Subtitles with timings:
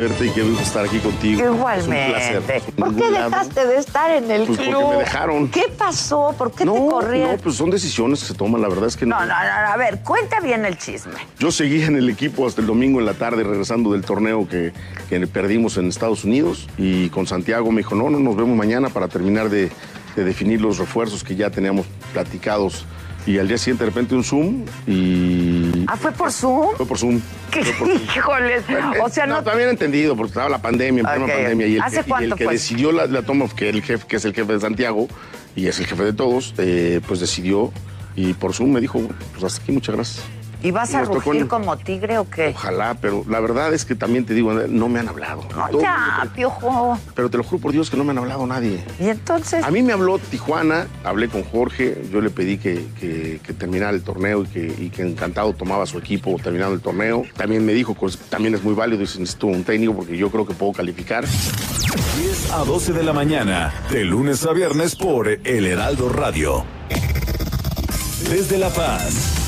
[0.00, 1.44] verte y quiero estar aquí contigo.
[1.44, 2.60] Igualmente.
[2.76, 4.74] ¿Por qué dejaste de estar en el pues club?
[4.74, 5.48] Porque me dejaron.
[5.48, 6.32] ¿Qué pasó?
[6.38, 7.32] ¿Por qué no, te corrieron?
[7.32, 9.18] No, pues son decisiones que se toman, la verdad es que no.
[9.18, 11.14] No, no, no, a ver, cuenta bien el chisme.
[11.40, 14.72] Yo seguí en el equipo hasta el domingo en la tarde, regresando del torneo que,
[15.08, 16.68] que perdimos en Estados Unidos.
[16.78, 19.72] Y con Santiago me dijo, no, no, nos vemos mañana para terminar de,
[20.14, 22.86] de definir los refuerzos que ya teníamos platicados
[23.28, 25.84] y al día siguiente de repente un Zoom y...
[25.86, 26.74] ¿Ah, fue por Zoom?
[26.78, 27.20] Fue por Zoom.
[27.50, 27.60] ¿Qué?
[28.16, 28.64] Híjoles.
[29.02, 29.36] O sea, no...
[29.36, 29.42] no...
[29.42, 31.66] También entendido, porque estaba la pandemia, en plena pandemia.
[31.66, 32.54] Y el ¿Hace que, y el que fue?
[32.54, 35.08] decidió la, la, toma, que, el jefe, que es el jefe de Santiago
[35.54, 37.70] y es el jefe de todos, eh, pues decidió
[38.16, 38.98] y por Zoom me dijo,
[39.32, 40.24] pues hasta aquí, muchas gracias.
[40.62, 42.52] ¿Y vas a rugir como tigre o qué?
[42.56, 45.44] Ojalá, pero la verdad es que también te digo, no me han hablado.
[45.54, 46.98] No, ya, piojo.
[47.14, 48.82] Pero te lo juro por Dios que no me han hablado nadie.
[48.98, 49.64] ¿Y entonces?
[49.64, 53.90] A mí me habló Tijuana, hablé con Jorge, yo le pedí que, que, que terminara
[53.90, 57.22] el torneo y que, y que, encantado tomaba su equipo terminando el torneo.
[57.36, 60.46] También me dijo, pues también es muy válido y necesito un técnico porque yo creo
[60.46, 61.24] que puedo calificar.
[61.24, 66.64] 10 a 12 de la mañana, de lunes a viernes por El Heraldo Radio.
[68.28, 69.47] Desde La Paz.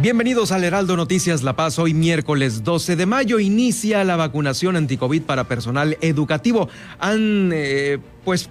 [0.00, 1.76] Bienvenidos al Heraldo Noticias La Paz.
[1.80, 6.68] Hoy miércoles 12 de mayo inicia la vacunación anticovid para personal educativo.
[7.00, 8.48] Han, eh, pues,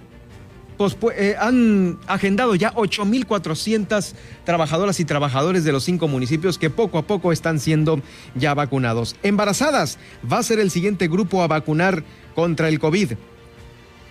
[1.16, 4.12] eh, han agendado ya 8.400
[4.44, 8.02] trabajadoras y trabajadores de los cinco municipios que poco a poco están siendo
[8.34, 9.16] ya vacunados.
[9.22, 9.98] Embarazadas
[10.30, 13.12] va a ser el siguiente grupo a vacunar contra el COVID.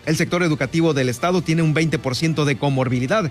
[0.07, 3.29] El sector educativo del estado tiene un 20% de comorbilidad.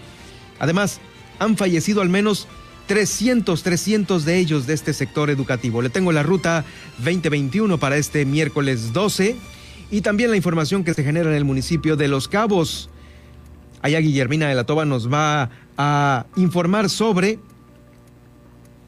[0.61, 1.01] Además,
[1.41, 2.47] han fallecido al menos
[2.87, 5.83] 300, 300 de ellos de este sector educativo.
[5.83, 6.65] Le tengo la ruta
[6.99, 9.37] 2021 para este miércoles 12
[9.91, 12.91] y también la información que se genera en el municipio de Los Cabos.
[13.83, 17.39] Allá Guillermina de la Toba nos va a informar sobre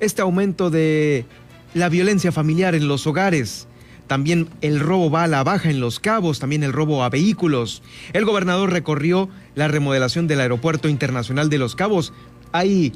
[0.00, 1.26] este aumento de
[1.75, 3.66] la violencia familiar en los hogares.
[4.06, 7.82] También el robo va a la baja en Los Cabos, también el robo a vehículos.
[8.12, 12.15] El gobernador recorrió la remodelación del Aeropuerto Internacional de Los Cabos.
[12.53, 12.94] Hay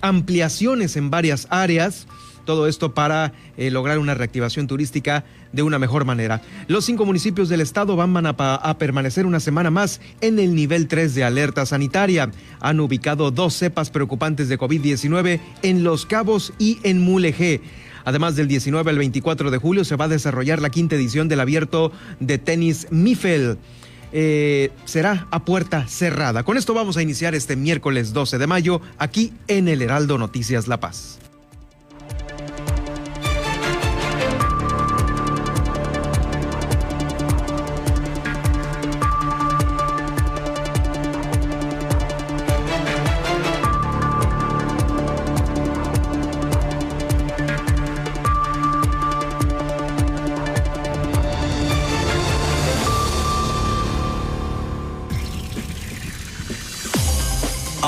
[0.00, 2.06] ampliaciones en varias áreas.
[2.44, 6.42] Todo esto para eh, lograr una reactivación turística de una mejor manera.
[6.68, 10.86] Los cinco municipios del estado van a, a, permanecer una semana más en el nivel
[10.86, 12.30] 3 de alerta sanitaria.
[12.60, 17.62] Han ubicado dos cepas preocupantes de COVID-19 en Los Cabos y en Mulegé.
[18.04, 21.40] Además del 19 al 24 de julio se va a desarrollar la quinta edición del
[21.40, 21.90] abierto
[22.20, 23.58] de tenis Mifel.
[24.12, 26.42] Eh, será a puerta cerrada.
[26.42, 30.68] Con esto vamos a iniciar este miércoles 12 de mayo aquí en el Heraldo Noticias
[30.68, 31.18] La Paz.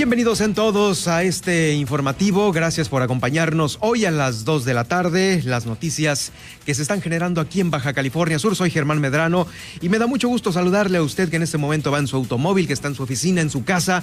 [0.00, 2.52] Bienvenidos en todos a este informativo.
[2.52, 5.42] Gracias por acompañarnos hoy a las 2 de la tarde.
[5.44, 6.32] Las noticias
[6.64, 8.56] que se están generando aquí en Baja California Sur.
[8.56, 9.46] Soy Germán Medrano
[9.82, 12.16] y me da mucho gusto saludarle a usted que en este momento va en su
[12.16, 14.02] automóvil, que está en su oficina, en su casa,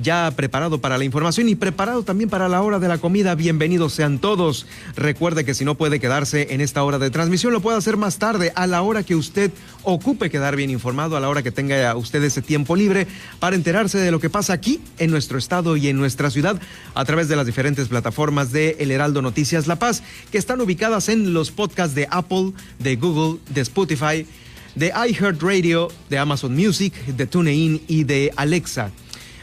[0.00, 3.34] ya preparado para la información y preparado también para la hora de la comida.
[3.34, 4.68] Bienvenidos sean todos.
[4.94, 8.18] Recuerde que si no puede quedarse en esta hora de transmisión, lo puede hacer más
[8.18, 9.50] tarde, a la hora que usted
[9.82, 13.06] ocupe quedar bien informado, a la hora que tenga usted ese tiempo libre
[13.38, 16.60] para enterarse de lo que pasa aquí en nuestro estado y en nuestra ciudad
[16.94, 21.08] a través de las diferentes plataformas de El Heraldo Noticias La Paz, que están ubicadas
[21.08, 24.26] en los podcasts de Apple, de Google, de Spotify,
[24.74, 28.90] de iHeartRadio, de Amazon Music, de TuneIn y de Alexa.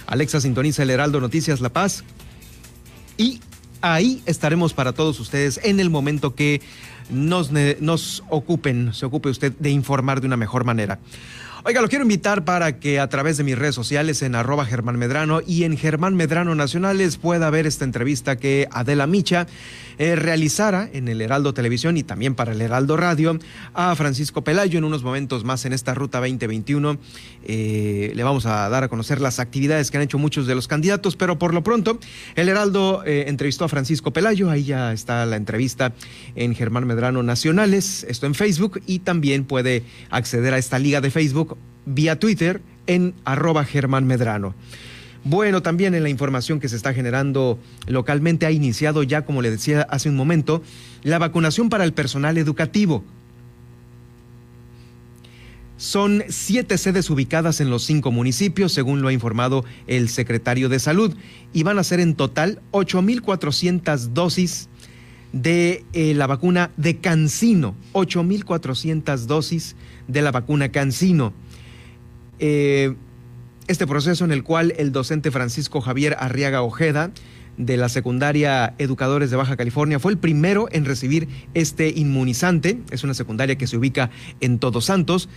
[0.07, 2.03] Alexa sintoniza El Heraldo Noticias La Paz
[3.18, 3.39] y
[3.81, 6.62] ahí estaremos para todos ustedes en el momento que
[7.09, 11.00] nos, nos ocupen, se ocupe usted de informar de una mejor manera.
[11.65, 14.97] Oiga, lo quiero invitar para que a través de mis redes sociales en arroba Germán
[15.45, 19.45] y en Germán Medrano Nacionales pueda ver esta entrevista que Adela Micha
[20.00, 23.38] eh, realizara en el Heraldo Televisión y también para el Heraldo Radio
[23.74, 26.98] a Francisco Pelayo en unos momentos más en esta ruta 2021.
[27.44, 30.69] Eh, le vamos a dar a conocer las actividades que han hecho muchos de los
[30.69, 32.00] candidatos, pero por lo pronto
[32.36, 35.94] el Heraldo eh, entrevistó a Francisco Pelayo, ahí ya está la entrevista
[36.34, 41.12] en Germán Medrano Nacionales, esto en Facebook y también puede acceder a esta liga de
[41.12, 44.56] Facebook vía Twitter en arroba Germán Medrano.
[45.30, 49.52] Bueno, también en la información que se está generando localmente ha iniciado ya, como le
[49.52, 50.64] decía hace un momento,
[51.04, 53.04] la vacunación para el personal educativo.
[55.78, 60.80] Son siete sedes ubicadas en los cinco municipios, según lo ha informado el secretario de
[60.80, 61.16] Salud,
[61.54, 64.68] y van a ser en total 8.400 dosis
[65.31, 69.76] de eh, la vacuna de Cancino, 8.400 dosis
[70.08, 71.34] de la vacuna Cancino.
[72.40, 72.96] Eh,
[73.69, 77.12] este proceso en el cual el docente Francisco Javier Arriaga Ojeda
[77.57, 82.80] de la secundaria Educadores de Baja California fue el primero en recibir este inmunizante.
[82.89, 84.10] Es una secundaria que se ubica
[84.42, 85.30] en Todos Santos.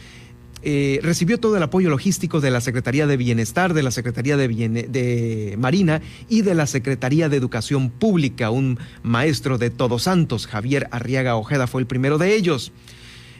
[0.63, 4.49] Eh, recibió todo el apoyo logístico de la Secretaría de Bienestar, de la Secretaría de,
[4.49, 6.01] de, Marina
[6.31, 8.49] y de la Secretaría de Educación Pública.
[8.49, 12.73] Un maestro de Todos Santos, Javier Arriaga Ojeda, fue el primero de ellos.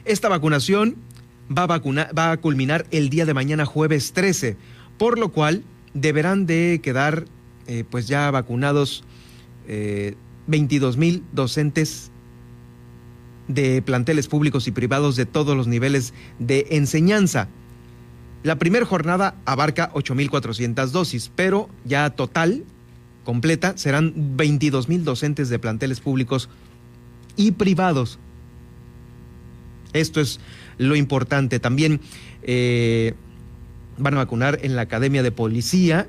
[0.05, 0.97] Esta vacunación
[1.49, 4.55] va a, va a culminar el día de mañana, jueves 13
[5.03, 7.25] por lo cual deberán de quedar
[7.67, 9.03] eh, pues ya vacunados
[9.67, 12.09] 22 eh, mil docentes
[13.49, 17.49] de planteles públicos y privados de todos los niveles de enseñanza.
[18.43, 22.63] La primera jornada abarca 8.400 dosis, pero ya total,
[23.25, 26.47] completa, serán 22 mil docentes de planteles públicos
[27.35, 28.19] y privados.
[29.91, 30.39] Esto es
[30.77, 31.59] lo importante.
[31.59, 31.99] También
[32.41, 33.15] eh,
[33.97, 36.07] van a vacunar en la Academia de Policía,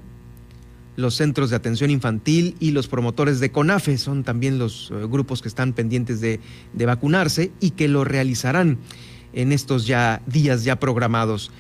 [0.96, 5.42] los centros de atención infantil y los promotores de CONAFE son también los eh, grupos
[5.42, 6.40] que están pendientes de,
[6.72, 8.78] de, vacunarse y que lo realizarán
[9.32, 11.50] en estos ya días ya programados.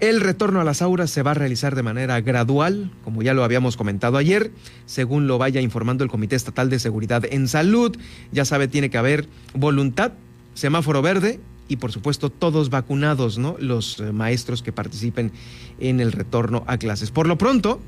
[0.00, 3.42] El retorno a las aulas se va a realizar de manera gradual, como ya lo
[3.42, 4.52] habíamos comentado ayer,
[4.86, 7.96] según lo vaya informando el Comité Estatal de Seguridad en Salud.
[8.30, 10.12] Ya sabe, tiene que haber voluntad,
[10.54, 13.56] semáforo verde y por supuesto todos vacunados, ¿no?
[13.60, 15.32] Los eh, maestros que participen
[15.78, 17.10] en el retorno a clases.
[17.10, 17.80] Por lo pronto,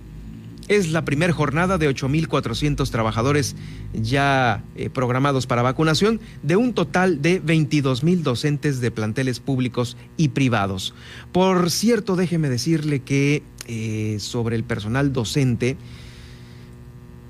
[0.70, 3.56] es la primera jornada de 8.400 trabajadores
[3.92, 10.28] ya eh, programados para vacunación, de un total de 22.000 docentes de planteles públicos y
[10.28, 10.94] privados.
[11.32, 15.76] Por cierto, déjeme decirle que eh, sobre el personal docente,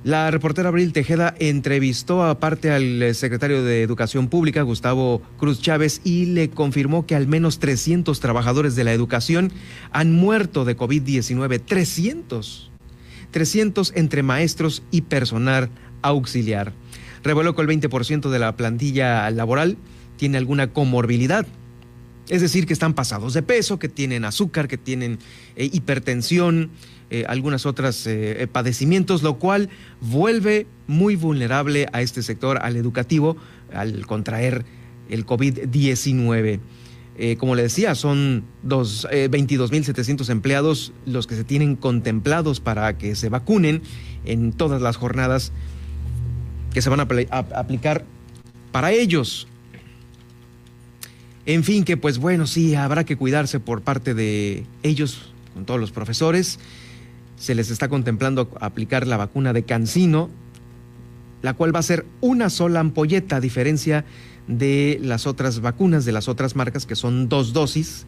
[0.03, 6.01] la reportera Abril Tejeda entrevistó aparte al eh, secretario de Educación Pública, Gustavo Cruz Chávez,
[6.05, 9.53] y le confirmó que al menos 300 trabajadores de la educación
[9.93, 11.61] han muerto de COVID-19.
[11.63, 12.71] 300.
[13.31, 15.69] 300 entre maestros y personal
[16.01, 16.73] auxiliar.
[17.23, 19.77] Reveló que el 20% de la plantilla laboral
[20.17, 21.47] tiene alguna comorbilidad.
[22.31, 25.19] Es decir, que están pasados de peso, que tienen azúcar, que tienen
[25.57, 26.71] eh, hipertensión,
[27.13, 29.69] eh, algunas otras eh, padecimientos, lo cual
[30.01, 33.37] vuelve muy vulnerable a este sector, al educativo,
[33.75, 34.65] al contraer
[35.09, 36.61] el COVID-19.
[37.19, 43.29] Eh, como le decía, son 22.700 empleados los que se tienen contemplados para que se
[43.29, 43.83] vacunen
[44.25, 45.53] en todas las jornadas
[46.73, 47.09] que se van a
[47.57, 48.07] aplicar
[48.71, 49.49] para ellos.
[51.51, 55.81] En fin, que pues bueno, sí, habrá que cuidarse por parte de ellos, con todos
[55.81, 56.61] los profesores
[57.41, 60.29] se les está contemplando aplicar la vacuna de Cancino,
[61.43, 64.05] la cual va a ser una sola ampolleta, a diferencia
[64.47, 68.05] de las otras vacunas, de las otras marcas, que son dos dosis,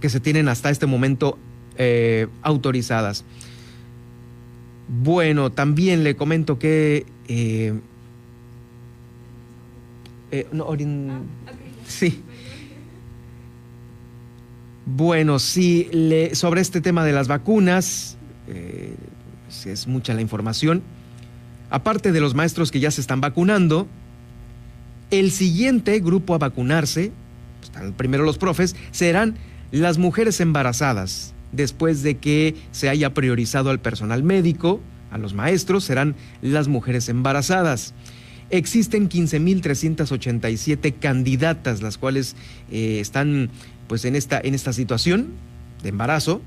[0.00, 1.36] que se tienen hasta este momento
[1.76, 3.24] eh, autorizadas.
[4.88, 7.04] Bueno, también le comento que...
[7.28, 7.74] Eh,
[10.34, 11.52] eh, no, ah,
[11.86, 12.22] sí.
[14.84, 15.88] Bueno, sí,
[16.32, 18.16] sobre este tema de las vacunas,
[18.48, 18.96] eh,
[19.64, 20.82] es mucha la información.
[21.70, 23.86] Aparte de los maestros que ya se están vacunando,
[25.12, 27.12] el siguiente grupo a vacunarse,
[27.60, 29.36] pues, primero los profes, serán
[29.70, 31.32] las mujeres embarazadas.
[31.52, 34.80] Después de que se haya priorizado al personal médico,
[35.12, 37.94] a los maestros, serán las mujeres embarazadas.
[38.50, 42.36] Existen 15.387 candidatas, las cuales
[42.70, 43.50] eh, están
[43.88, 45.28] pues en esta, en esta situación
[45.82, 46.42] de embarazo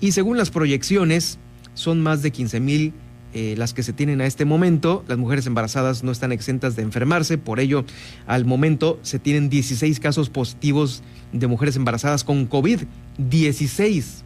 [0.00, 1.38] y según las proyecciones
[1.74, 2.92] son más de 15 mil
[3.34, 5.04] eh, las que se tienen a este momento.
[5.06, 7.84] Las mujeres embarazadas no están exentas de enfermarse, por ello
[8.26, 12.80] al momento se tienen 16 casos positivos de mujeres embarazadas con COVID.
[13.18, 14.24] 16.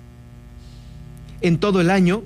[1.41, 2.23] En todo el año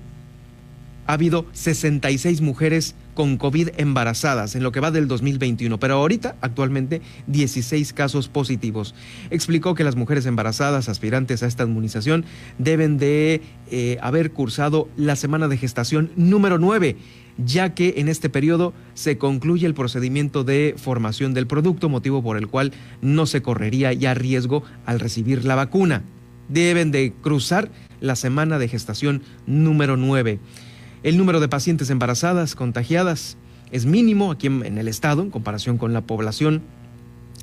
[1.06, 6.36] ha habido 66 mujeres con COVID embarazadas en lo que va del 2021, pero ahorita
[6.40, 8.94] actualmente 16 casos positivos.
[9.30, 12.24] Explicó que las mujeres embarazadas aspirantes a esta inmunización
[12.58, 13.40] deben de
[13.72, 16.96] eh, haber cursado la semana de gestación número 9
[17.38, 22.38] ya que en este periodo se concluye el procedimiento de formación del producto, motivo por
[22.38, 26.02] el cual no se correría ya riesgo al recibir la vacuna.
[26.48, 27.70] Deben de cruzar
[28.00, 30.38] la semana de gestación número 9.
[31.06, 33.36] El número de pacientes embarazadas contagiadas
[33.70, 36.62] es mínimo aquí en, el estado en comparación con la población.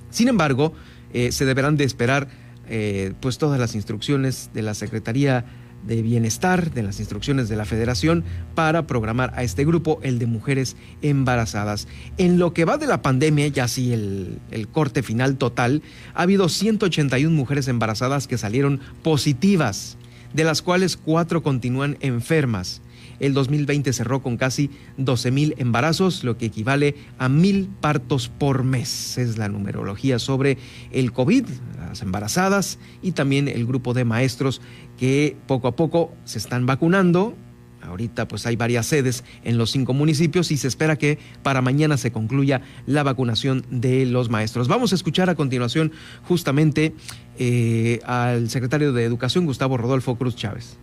[0.09, 0.73] Sin embargo,
[1.13, 2.27] eh, se deberán de esperar
[2.67, 5.45] eh, pues todas las instrucciones de la Secretaría
[5.87, 10.25] de Bienestar, de las instrucciones de la Federación para programar a este grupo, el de
[10.25, 11.87] mujeres embarazadas.
[12.17, 15.83] En lo que va de la pandemia, ya sí el, el corte final total,
[16.15, 19.97] ha habido 181 mujeres embarazadas que salieron positivas,
[20.33, 22.81] de las cuales cuatro continúan enfermas.
[23.23, 28.65] El 2020 cerró con casi 12 mil embarazos, lo que equivale a mil partos por
[28.65, 29.17] mes.
[29.17, 30.57] Es la numerología sobre
[30.91, 31.45] el COVID,
[31.77, 34.59] las embarazadas y también el grupo de maestros
[34.99, 37.33] que poco a poco se están vacunando.
[37.81, 41.95] Ahorita pues hay varias sedes en los cinco municipios y se espera que para mañana
[41.95, 44.67] se concluya la vacunación de los maestros.
[44.67, 46.93] Vamos a escuchar a continuación justamente
[47.39, 50.77] eh, al secretario de Educación, Gustavo Rodolfo Cruz Chávez.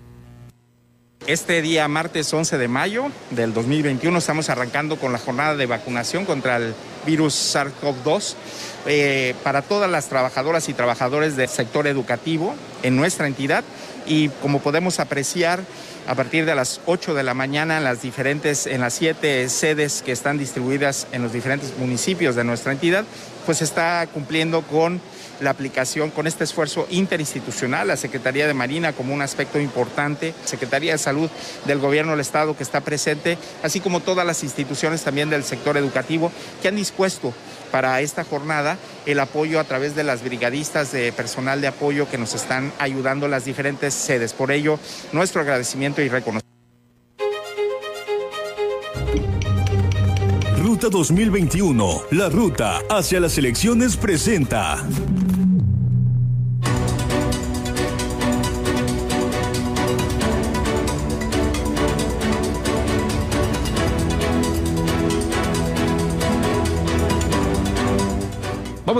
[1.30, 6.24] Este día, martes 11 de mayo del 2021, estamos arrancando con la jornada de vacunación
[6.24, 6.74] contra el
[7.06, 8.34] virus SARS-CoV-2
[8.86, 13.62] eh, para todas las trabajadoras y trabajadores del sector educativo en nuestra entidad.
[14.06, 15.60] Y como podemos apreciar,
[16.08, 20.02] a partir de las 8 de la mañana en las diferentes, en las siete sedes
[20.02, 23.04] que están distribuidas en los diferentes municipios de nuestra entidad,
[23.46, 25.00] pues está cumpliendo con
[25.40, 30.92] la aplicación con este esfuerzo interinstitucional, la Secretaría de Marina como un aspecto importante, Secretaría
[30.92, 31.30] de Salud
[31.66, 35.76] del Gobierno del Estado que está presente, así como todas las instituciones también del sector
[35.76, 36.30] educativo
[36.62, 37.32] que han dispuesto
[37.70, 42.18] para esta jornada el apoyo a través de las brigadistas de personal de apoyo que
[42.18, 44.32] nos están ayudando las diferentes sedes.
[44.32, 44.78] Por ello,
[45.12, 46.50] nuestro agradecimiento y reconocimiento.
[50.62, 54.86] Ruta 2021, la ruta hacia las elecciones presenta.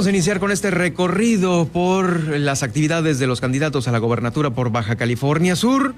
[0.00, 4.49] Vamos a iniciar con este recorrido por las actividades de los candidatos a la gobernatura
[4.49, 5.95] por Baja California Sur.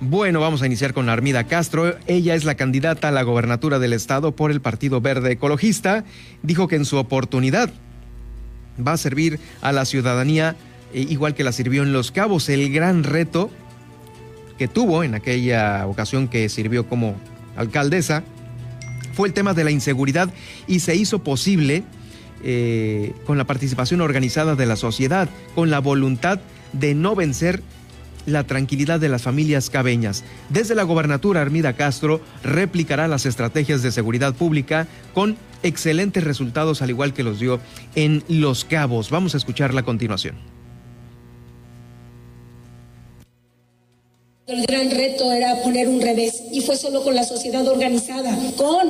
[0.00, 1.96] Bueno, vamos a iniciar con Armida Castro.
[2.08, 6.04] Ella es la candidata a la gobernatura del estado por el Partido Verde Ecologista.
[6.42, 7.70] Dijo que en su oportunidad
[8.84, 10.56] va a servir a la ciudadanía
[10.92, 12.48] eh, igual que la sirvió en Los Cabos.
[12.48, 13.52] El gran reto
[14.58, 17.14] que tuvo en aquella ocasión que sirvió como
[17.54, 18.24] alcaldesa
[19.12, 20.28] fue el tema de la inseguridad
[20.66, 21.84] y se hizo posible
[22.42, 26.40] eh, con la participación organizada de la sociedad, con la voluntad
[26.72, 27.62] de no vencer
[28.26, 30.22] la tranquilidad de las familias cabeñas.
[30.50, 36.90] Desde la gobernatura, Armida Castro replicará las estrategias de seguridad pública con excelentes resultados, al
[36.90, 37.58] igual que los dio
[37.94, 39.10] en Los Cabos.
[39.10, 40.36] Vamos a escucharla a continuación.
[44.46, 48.88] El gran reto era poner un revés y fue solo con la sociedad organizada, con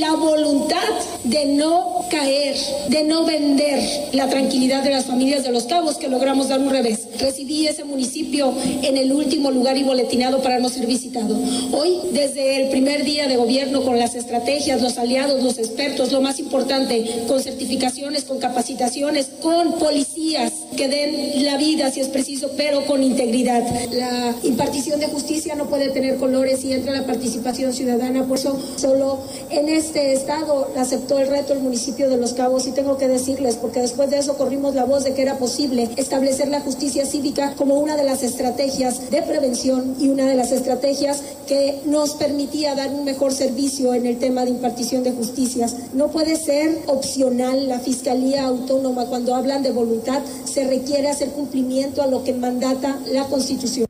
[0.00, 0.88] la voluntad
[1.22, 2.56] de no caer,
[2.88, 3.80] de no vender
[4.12, 7.08] la tranquilidad de las familias de los cabos que logramos dar un revés.
[7.18, 11.38] Recibí ese municipio en el último lugar y boletinado para no ser visitado.
[11.72, 16.20] Hoy, desde el primer día de gobierno, con las estrategias, los aliados, los expertos, lo
[16.20, 22.50] más importante, con certificaciones, con capacitaciones, con policías que den la vida si es preciso,
[22.56, 23.62] pero con integridad.
[23.92, 28.26] La impartición de justicia no puede tener colores y entra la participación ciudadana.
[28.26, 29.20] Por eso solo
[29.50, 33.56] en este estado aceptó el reto el municipio de Los Cabos y tengo que decirles,
[33.56, 37.54] porque después de eso corrimos la voz de que era posible establecer la justicia cívica
[37.56, 42.74] como una de las estrategias de prevención y una de las estrategias que nos permitía
[42.74, 45.94] dar un mejor servicio en el tema de impartición de justicias.
[45.94, 52.02] No puede ser opcional la Fiscalía Autónoma cuando hablan de voluntad, se requiere hacer cumplimiento
[52.02, 53.86] a lo que mandata la Constitución.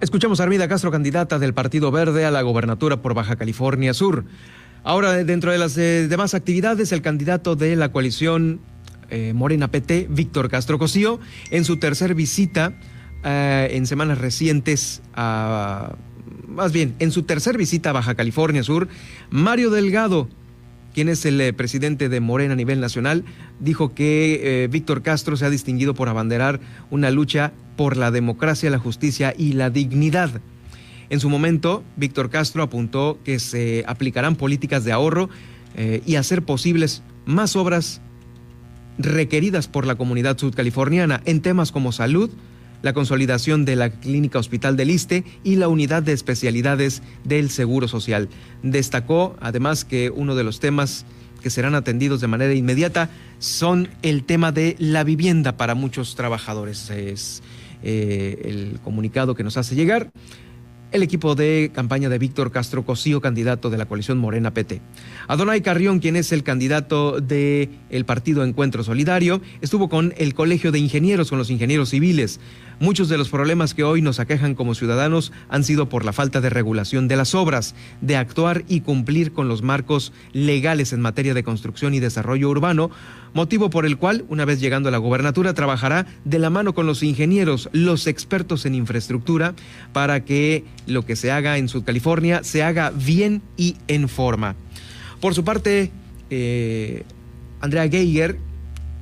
[0.00, 4.26] Escuchamos a Armida Castro, candidata del Partido Verde a la gobernatura por Baja California Sur.
[4.84, 8.60] Ahora, dentro de las eh, demás actividades, el candidato de la coalición
[9.10, 11.18] eh, Morena PT, Víctor Castro Cosío,
[11.50, 12.74] en su tercer visita
[13.24, 15.02] eh, en semanas recientes
[16.48, 18.88] más bien, en su tercer visita a Baja California Sur,
[19.30, 20.28] Mario Delgado,
[20.92, 23.24] quien es el eh, presidente de Morena a nivel nacional,
[23.60, 26.60] dijo que eh, Víctor Castro se ha distinguido por abanderar
[26.90, 30.40] una lucha por la democracia, la justicia y la dignidad.
[31.10, 35.30] En su momento, Víctor Castro apuntó que se aplicarán políticas de ahorro
[36.04, 38.02] y hacer posibles más obras
[38.98, 42.30] requeridas por la comunidad sudcaliforniana en temas como salud,
[42.82, 47.88] la consolidación de la Clínica Hospital del Iste y la unidad de especialidades del Seguro
[47.88, 48.28] Social.
[48.62, 51.04] Destacó además que uno de los temas
[51.42, 56.90] que serán atendidos de manera inmediata son el tema de la vivienda para muchos trabajadores.
[56.90, 57.42] Es
[57.82, 60.10] eh, el comunicado que nos hace llegar
[60.90, 64.80] el equipo de campaña de Víctor Castro Cosío, candidato de la coalición Morena PT.
[65.26, 70.72] Adonai Carrión, quien es el candidato del el partido Encuentro Solidario, estuvo con el Colegio
[70.72, 72.40] de Ingenieros, con los ingenieros civiles.
[72.80, 76.40] Muchos de los problemas que hoy nos aquejan como ciudadanos han sido por la falta
[76.40, 81.34] de regulación de las obras, de actuar y cumplir con los marcos legales en materia
[81.34, 82.90] de construcción y desarrollo urbano,
[83.34, 86.86] motivo por el cual, una vez llegando a la gobernatura, trabajará de la mano con
[86.86, 89.54] los ingenieros, los expertos en infraestructura,
[89.92, 94.56] para que lo que se haga en California se haga bien y en forma.
[95.20, 95.90] Por su parte,
[96.30, 97.04] eh,
[97.60, 98.38] Andrea Geiger,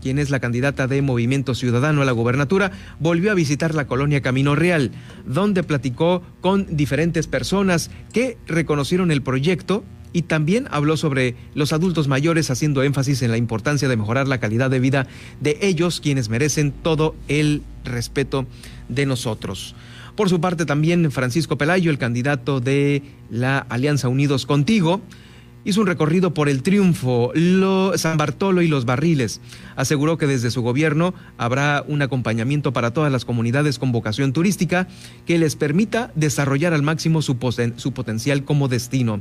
[0.03, 4.23] quien es la candidata de Movimiento Ciudadano a la gubernatura, volvió a visitar la colonia
[4.23, 4.93] Camino Real,
[5.27, 9.85] donde platicó con diferentes personas que reconocieron el proyecto
[10.17, 14.41] y también habló sobre los adultos mayores, haciendo énfasis en la importancia de mejorar la
[14.41, 15.07] calidad de vida
[15.43, 18.47] de ellos, quienes merecen todo el respeto
[18.89, 19.75] de nosotros.
[20.15, 25.03] Por su parte también Francisco Pelayo, el candidato de la Alianza Unidos Contigo,
[25.67, 27.33] hizo un recorrido por el triunfo,
[27.97, 29.43] San Bartolo y los barriles.
[29.77, 34.89] Aseguró que desde su gobierno habrá un acompañamiento para todas las comunidades con vocación turística
[35.27, 37.37] que les permita desarrollar al máximo su,
[37.77, 39.21] su potencial como destino.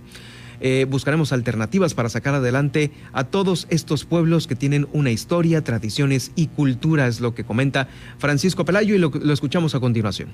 [0.60, 6.32] Eh, buscaremos alternativas para sacar adelante a todos estos pueblos que tienen una historia, tradiciones
[6.36, 10.30] y cultura, es lo que comenta Francisco Pelayo y lo escuchamos a continuación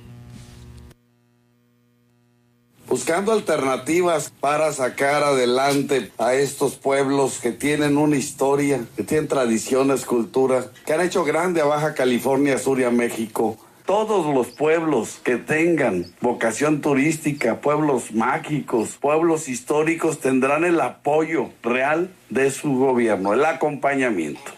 [2.91, 10.03] buscando alternativas para sacar adelante a estos pueblos que tienen una historia, que tienen tradiciones,
[10.03, 13.57] cultura, que han hecho grande a Baja California Sur y a México.
[13.91, 22.09] Todos los pueblos que tengan vocación turística, pueblos mágicos, pueblos históricos, tendrán el apoyo real
[22.29, 24.53] de su gobierno, el acompañamiento.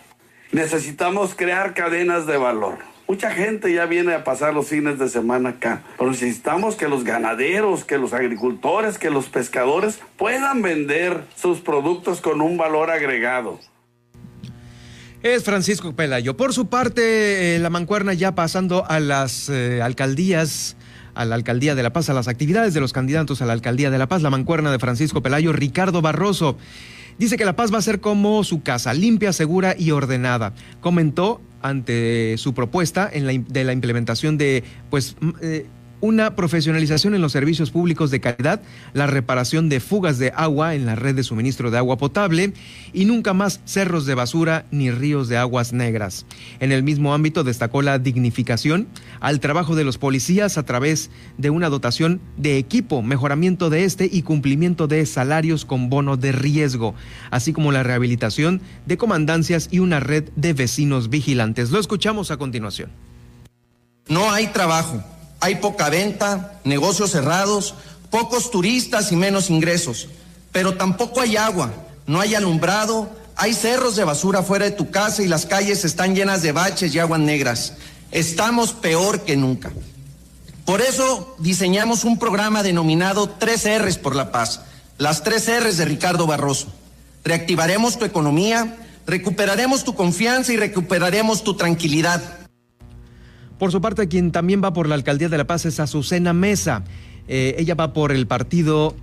[0.51, 5.49] Necesitamos crear cadenas de valor Mucha gente ya viene a pasar los fines de semana
[5.49, 11.59] acá, pero necesitamos que los ganaderos, que los agricultores, que los pescadores puedan vender sus
[11.59, 13.59] productos con un valor agregado.
[15.23, 16.35] Es Francisco Pelayo.
[16.35, 20.75] Por su parte, eh, la mancuerna ya pasando a las eh, alcaldías
[21.15, 23.89] a la alcaldía de La Paz, a las actividades de los candidatos a la alcaldía
[23.89, 26.57] de La Paz, la mancuerna de Francisco Pelayo, Ricardo Barroso.
[27.17, 30.53] Dice que La Paz va a ser como su casa, limpia, segura y ordenada.
[30.81, 35.67] Comentó ante su propuesta de la implementación de pues eh,
[36.03, 38.61] una profesionalización en los servicios públicos de calidad,
[38.91, 42.51] la reparación de fugas de agua en la red de suministro de agua potable
[42.91, 46.25] y nunca más cerros de basura ni ríos de aguas negras.
[46.59, 48.89] En el mismo ámbito destacó la dignificación
[49.21, 54.09] al trabajo de los policías a través de una dotación de equipo, mejoramiento de este
[54.11, 56.95] y cumplimiento de salarios con bono de riesgo,
[57.31, 61.71] así como la rehabilitación de comandancias y una red de vecinos vigilantes.
[61.71, 62.91] Lo escuchamos a continuación.
[64.09, 65.01] No hay trabajo
[65.43, 67.75] hay poca venta, negocios cerrados,
[68.09, 70.07] pocos turistas y menos ingresos.
[70.53, 71.73] Pero tampoco hay agua,
[72.07, 76.15] no hay alumbrado, hay cerros de basura fuera de tu casa y las calles están
[76.15, 77.73] llenas de baches y aguas negras.
[78.11, 79.73] Estamos peor que nunca.
[80.63, 84.61] Por eso diseñamos un programa denominado Tres R's por la Paz,
[84.97, 86.67] las tres R's de Ricardo Barroso.
[87.25, 92.42] Reactivaremos tu economía, recuperaremos tu confianza y recuperaremos tu tranquilidad.
[93.63, 96.83] Por su parte, quien también va por la alcaldía de La Paz es Azucena Mesa.
[97.29, 98.93] Eh, ella va por el Partido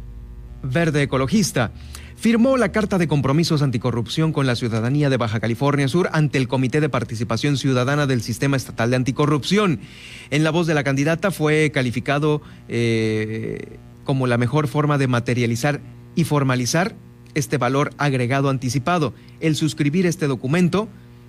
[0.62, 1.72] Verde Ecologista.
[2.14, 6.46] Firmó la Carta de Compromisos Anticorrupción con la ciudadanía de Baja California Sur ante el
[6.46, 9.80] Comité de Participación Ciudadana del Sistema Estatal de Anticorrupción.
[10.28, 15.80] En la voz de la candidata fue calificado eh, como la mejor forma de materializar
[16.16, 16.94] y formalizar
[17.32, 19.14] este valor agregado anticipado.
[19.40, 20.86] El suscribir este documento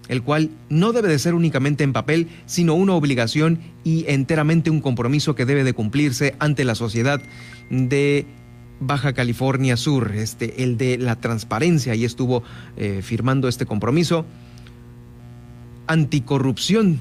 [0.07, 4.81] el cual no debe de ser únicamente en papel, sino una obligación y enteramente un
[4.81, 7.21] compromiso que debe de cumplirse ante la sociedad
[7.69, 8.25] de
[8.79, 12.43] Baja California Sur, este, el de la transparencia, y estuvo
[12.77, 14.25] eh, firmando este compromiso.
[15.87, 16.99] Anticorrupción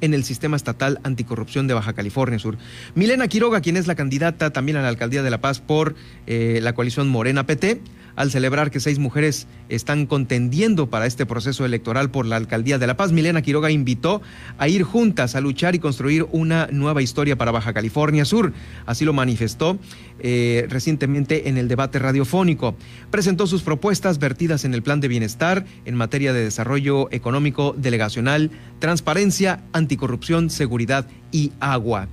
[0.00, 2.58] en el sistema estatal anticorrupción de Baja California Sur.
[2.94, 5.94] Milena Quiroga, quien es la candidata también a la alcaldía de La Paz por
[6.26, 7.80] eh, la coalición Morena PT,
[8.16, 12.86] al celebrar que seis mujeres están contendiendo para este proceso electoral por la alcaldía de
[12.86, 13.12] La Paz.
[13.12, 14.22] Milena Quiroga invitó
[14.58, 18.52] a ir juntas a luchar y construir una nueva historia para Baja California Sur.
[18.86, 19.78] Así lo manifestó
[20.20, 22.76] eh, recientemente en el debate radiofónico.
[23.10, 28.50] Presentó sus propuestas vertidas en el plan de bienestar en materia de desarrollo económico delegacional,
[28.78, 32.08] transparencia, anticorrupción, seguridad y agua.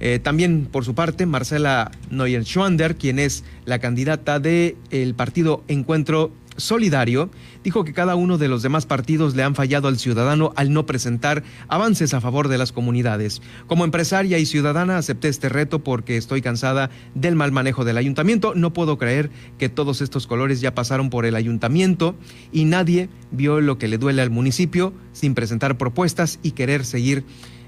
[0.00, 7.30] Eh, también, por su parte, Marcela Neuer-Schwander, quien es la candidata del partido Encuentro Solidario,
[7.64, 10.86] dijo que cada uno de los demás partidos le han fallado al ciudadano al no
[10.86, 13.42] presentar avances a favor de las comunidades.
[13.66, 18.54] Como empresaria y ciudadana acepté este reto porque estoy cansada del mal manejo del ayuntamiento.
[18.54, 22.14] No puedo creer que todos estos colores ya pasaron por el ayuntamiento
[22.52, 27.24] y nadie vio lo que le duele al municipio sin presentar propuestas y querer seguir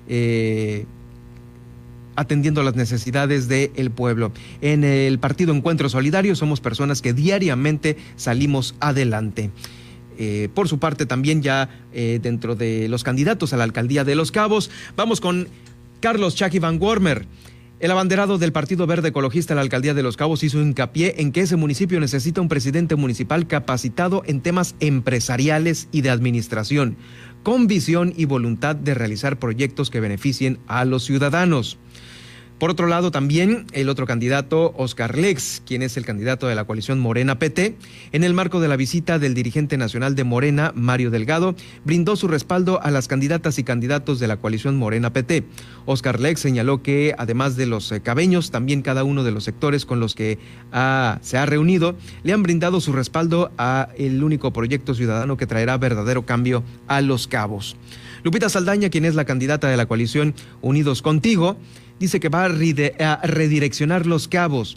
[0.08, 0.86] eh,
[2.18, 4.33] atendiendo las necesidades del pueblo.
[4.61, 9.50] En el Partido Encuentro Solidario somos personas que diariamente salimos adelante.
[10.18, 14.16] Eh, por su parte, también ya eh, dentro de los candidatos a la alcaldía de
[14.16, 15.46] Los Cabos, vamos con
[16.00, 17.26] Carlos Chucky Van Wormer.
[17.78, 21.31] El abanderado del Partido Verde Ecologista a la alcaldía de Los Cabos hizo hincapié en
[21.31, 26.96] que ese municipio necesita un presidente municipal capacitado en temas empresariales y de administración,
[27.44, 31.78] con visión y voluntad de realizar proyectos que beneficien a los ciudadanos.
[32.58, 36.64] Por otro lado, también el otro candidato, Oscar Lex, quien es el candidato de la
[36.64, 37.76] coalición Morena PT,
[38.10, 42.26] en el marco de la visita del dirigente nacional de Morena, Mario Delgado, brindó su
[42.26, 45.44] respaldo a las candidatas y candidatos de la coalición Morena PT.
[45.86, 49.86] Oscar Lex señaló que, además de los eh, cabeños, también cada uno de los sectores
[49.86, 50.40] con los que
[51.22, 55.78] se ha reunido le han brindado su respaldo a el único proyecto ciudadano que traerá
[55.78, 57.76] verdadero cambio a los cabos.
[58.24, 61.56] Lupita Saldaña, quien es la candidata de la coalición Unidos Contigo,
[61.98, 64.76] dice que va a, redireccionar los cabos.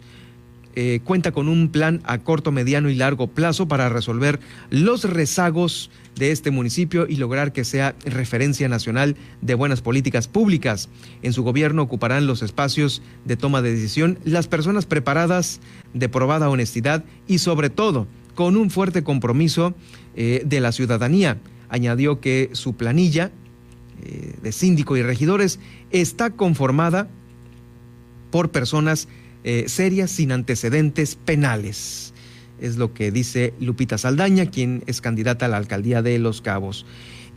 [0.74, 5.90] Eh, cuenta con un plan a corto, mediano y largo plazo para resolver los rezagos
[6.16, 10.88] de este municipio y lograr que sea referencia nacional de buenas políticas públicas.
[11.22, 15.60] En su gobierno ocuparán los espacios de toma de decisión las personas preparadas,
[15.92, 19.74] de probada honestidad y sobre todo con un fuerte compromiso
[20.16, 21.38] eh, de la ciudadanía.
[21.68, 23.30] Añadió que su planilla
[24.02, 25.60] eh, de síndico y regidores
[25.90, 27.08] está conformada
[28.30, 29.08] por personas
[29.44, 32.12] eh, serias sin antecedentes penales.
[32.60, 36.86] Es lo que dice Lupita Saldaña, quien es candidata a la alcaldía de Los Cabos.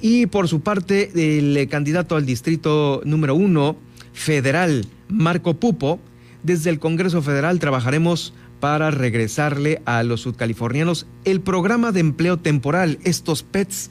[0.02, 3.76] Y por su parte, el eh, candidato al distrito número uno,
[4.14, 6.00] federal, Marco Pupo,
[6.44, 13.00] desde el Congreso Federal trabajaremos para regresarle a los sudcalifornianos el programa de empleo temporal,
[13.04, 13.90] estos PETs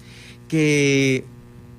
[0.48, 1.24] que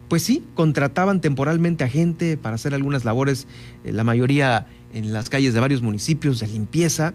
[0.07, 3.47] pues sí, contrataban temporalmente a gente para hacer algunas labores,
[3.83, 7.13] eh, la mayoría en las calles de varios municipios de limpieza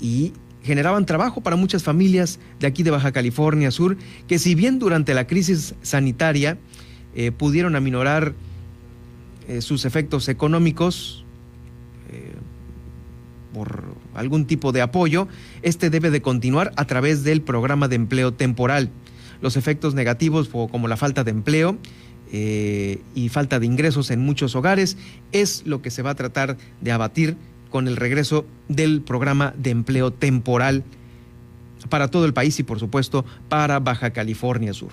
[0.00, 4.78] y generaban trabajo para muchas familias de aquí de Baja California Sur, que si bien
[4.78, 6.58] durante la crisis sanitaria
[7.14, 8.34] eh, pudieron aminorar
[9.46, 11.24] eh, sus efectos económicos
[13.52, 15.28] por algún tipo de apoyo,
[15.62, 18.90] este debe de continuar a través del programa de empleo temporal.
[19.40, 21.78] Los efectos negativos como la falta de empleo
[22.32, 24.96] eh, y falta de ingresos en muchos hogares
[25.32, 27.36] es lo que se va a tratar de abatir
[27.70, 30.84] con el regreso del programa de empleo temporal
[31.88, 34.90] para todo el país y por supuesto para Baja California Sur.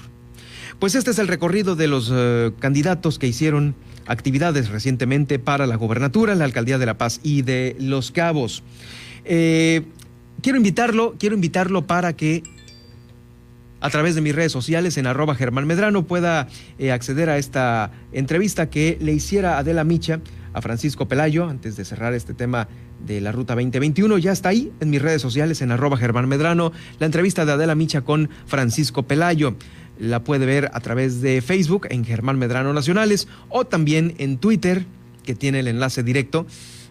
[0.79, 3.75] Pues este es el recorrido de los eh, candidatos que hicieron
[4.07, 8.63] actividades recientemente para la gobernatura, la alcaldía de La Paz y de Los Cabos.
[9.23, 9.83] Eh,
[10.41, 12.43] quiero invitarlo, quiero invitarlo para que
[13.81, 17.91] a través de mis redes sociales en arroba Germán Medrano pueda eh, acceder a esta
[18.11, 20.21] entrevista que le hiciera Adela Micha
[20.53, 22.67] a Francisco Pelayo antes de cerrar este tema
[23.05, 24.17] de la Ruta 2021.
[24.17, 27.75] Ya está ahí en mis redes sociales en arroba Germán Medrano la entrevista de Adela
[27.75, 29.55] Micha con Francisco Pelayo.
[29.99, 34.85] La puede ver a través de Facebook en Germán Medrano Nacionales o también en Twitter
[35.23, 36.45] que tiene el enlace directo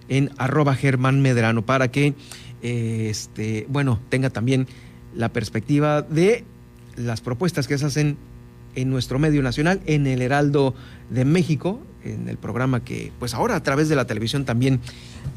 [0.09, 2.15] en arroba Germán Medrano para que
[2.63, 4.67] eh, este, bueno, tenga también
[5.15, 6.45] la perspectiva de
[6.97, 8.17] las propuestas que se hacen
[8.75, 10.75] en nuestro medio nacional, en el Heraldo
[11.11, 14.81] de México, en el programa que pues ahora a través de la televisión también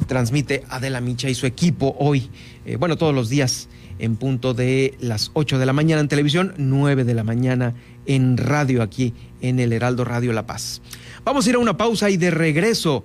[0.08, 2.30] transmite Adela Micha y su equipo hoy,
[2.66, 6.54] eh, bueno, todos los días en punto de las 8 de la mañana en televisión,
[6.58, 7.74] 9 de la mañana
[8.06, 10.82] en radio aquí en el Heraldo Radio La Paz.
[11.24, 13.04] Vamos a ir a una pausa y de regreso.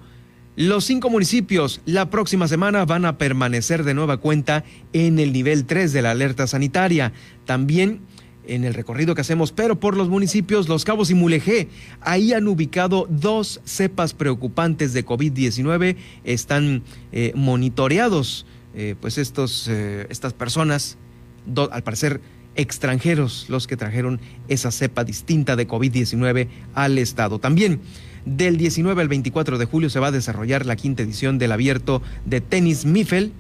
[0.55, 5.65] Los cinco municipios la próxima semana van a permanecer de nueva cuenta en el nivel
[5.65, 7.13] 3 de la alerta sanitaria.
[7.47, 8.01] También
[8.47, 11.69] en el recorrido que hacemos, pero por los municipios Los Cabos y Mulegé.
[12.01, 15.97] Ahí han ubicado dos cepas preocupantes de COVID-19.
[16.25, 20.99] Están eh, monitoreados, eh, pues estos, eh, estas personas,
[21.71, 22.21] al parecer
[22.55, 27.39] extranjeros, los que trajeron esa cepa distinta de COVID-19 al estado.
[27.39, 27.81] También
[28.25, 32.03] del 19 al 24 de julio se va a desarrollar la quinta edición del abierto
[32.25, 33.33] de tenis Mifel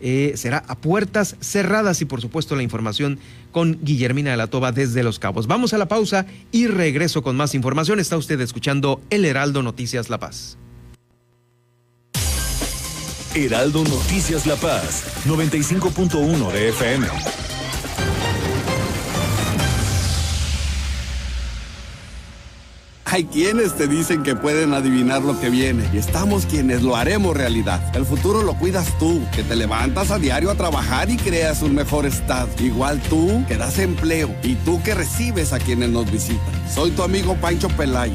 [0.00, 3.18] eh, será a puertas cerradas y por supuesto la información
[3.52, 5.46] con Guillermina de la Toba desde Los Cabos.
[5.46, 8.00] Vamos a la pausa y regreso con más información.
[8.00, 10.58] Está usted escuchando El Heraldo Noticias La Paz.
[13.34, 17.45] Heraldo Noticias La Paz, 95.1 de FM.
[23.16, 27.34] Hay quienes te dicen que pueden adivinar lo que viene y estamos quienes lo haremos
[27.34, 27.80] realidad.
[27.96, 31.74] El futuro lo cuidas tú, que te levantas a diario a trabajar y creas un
[31.74, 32.50] mejor estado.
[32.58, 36.44] Igual tú que das empleo y tú que recibes a quienes nos visitan.
[36.70, 38.12] Soy tu amigo Pancho Pelayo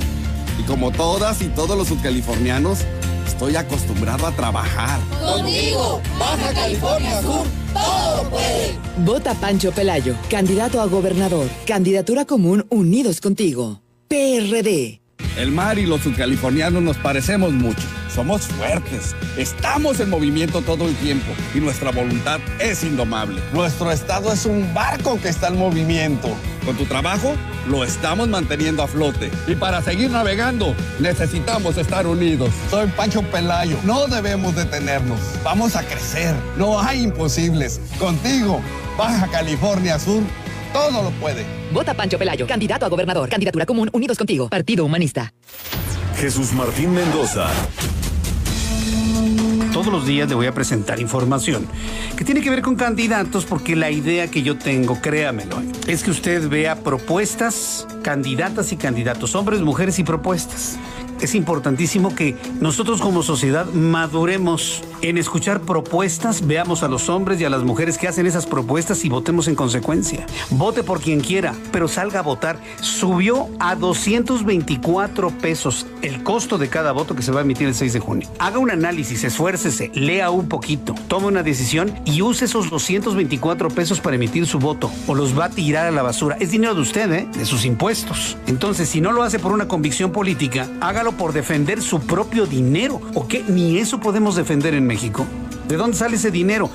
[0.59, 2.81] y como todas y todos los subcalifornianos,
[3.25, 4.99] estoy acostumbrado a trabajar.
[5.19, 8.77] Conmigo, Baja California Sur, todo puede.
[8.97, 11.47] Vota Pancho Pelayo, candidato a gobernador.
[11.65, 13.80] Candidatura común Unidos Contigo.
[14.11, 14.99] PRD.
[15.37, 17.81] El mar y los subcalifornianos nos parecemos mucho.
[18.13, 23.41] Somos fuertes, estamos en movimiento todo el tiempo y nuestra voluntad es indomable.
[23.53, 26.27] Nuestro estado es un barco que está en movimiento.
[26.65, 27.35] Con tu trabajo,
[27.69, 29.31] lo estamos manteniendo a flote.
[29.47, 32.49] Y para seguir navegando, necesitamos estar unidos.
[32.69, 33.77] Soy Pancho Pelayo.
[33.85, 35.21] No debemos detenernos.
[35.41, 36.35] Vamos a crecer.
[36.57, 37.79] No hay imposibles.
[37.97, 38.59] Contigo,
[38.97, 40.21] Baja California Sur
[40.73, 41.45] todo lo puede.
[41.71, 43.29] Vota Pancho Pelayo, candidato a gobernador.
[43.29, 44.49] Candidatura común, unidos contigo.
[44.49, 45.33] Partido Humanista.
[46.17, 47.47] Jesús Martín Mendoza.
[49.73, 51.65] Todos los días le voy a presentar información
[52.17, 56.11] que tiene que ver con candidatos porque la idea que yo tengo, créamelo, es que
[56.11, 60.77] usted vea propuestas, candidatas y candidatos, hombres, mujeres y propuestas
[61.21, 67.45] es importantísimo que nosotros como sociedad maduremos en escuchar propuestas, veamos a los hombres y
[67.45, 70.25] a las mujeres que hacen esas propuestas y votemos en consecuencia.
[70.51, 72.59] Vote por quien quiera, pero salga a votar.
[72.81, 77.75] Subió a 224 pesos el costo de cada voto que se va a emitir el
[77.75, 78.29] 6 de junio.
[78.39, 83.99] Haga un análisis, esfuércese, lea un poquito, tome una decisión y use esos 224 pesos
[83.99, 86.37] para emitir su voto o los va a tirar a la basura.
[86.39, 87.27] Es dinero de usted, ¿eh?
[87.33, 88.37] de sus impuestos.
[88.47, 93.01] Entonces, si no lo hace por una convicción política, hágalo por defender su propio dinero.
[93.13, 93.43] ¿O qué?
[93.47, 95.25] Ni eso podemos defender en México.
[95.69, 96.69] ¿De dónde sale ese dinero?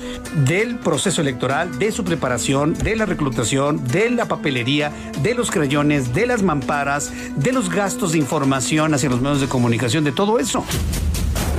[0.47, 6.15] Del proceso electoral, de su preparación, de la reclutación, de la papelería, de los crayones,
[6.15, 10.39] de las mamparas, de los gastos de información hacia los medios de comunicación, de todo
[10.39, 10.65] eso.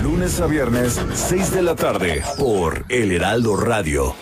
[0.02, 4.16] Lunes a viernes, 6 de la tarde, por El Heraldo Radio.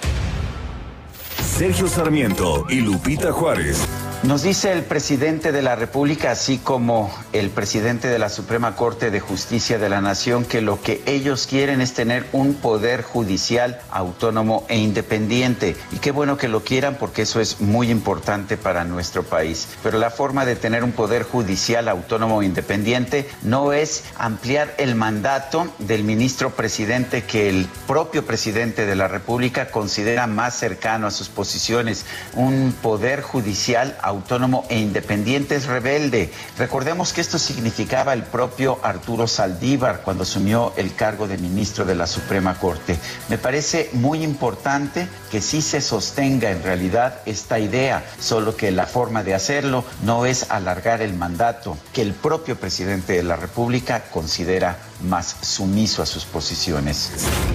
[1.57, 3.79] Sergio Sarmiento y Lupita Juárez
[4.26, 9.12] nos dice el presidente de la República, así como el presidente de la Suprema Corte
[9.12, 13.80] de Justicia de la Nación, que lo que ellos quieren es tener un poder judicial
[13.88, 15.76] autónomo e independiente.
[15.92, 19.68] Y qué bueno que lo quieran porque eso es muy importante para nuestro país.
[19.84, 24.96] Pero la forma de tener un poder judicial autónomo e independiente no es ampliar el
[24.96, 31.12] mandato del ministro presidente que el propio presidente de la República considera más cercano a
[31.12, 32.06] sus posiciones.
[32.34, 36.31] Un poder judicial autónomo autónomo e independiente es rebelde.
[36.59, 41.94] Recordemos que esto significaba el propio Arturo Saldívar cuando asumió el cargo de ministro de
[41.94, 42.98] la Suprema Corte.
[43.29, 48.87] Me parece muy importante que sí se sostenga en realidad esta idea, solo que la
[48.87, 54.05] forma de hacerlo no es alargar el mandato que el propio presidente de la República
[54.11, 57.11] considera más sumiso a sus posiciones.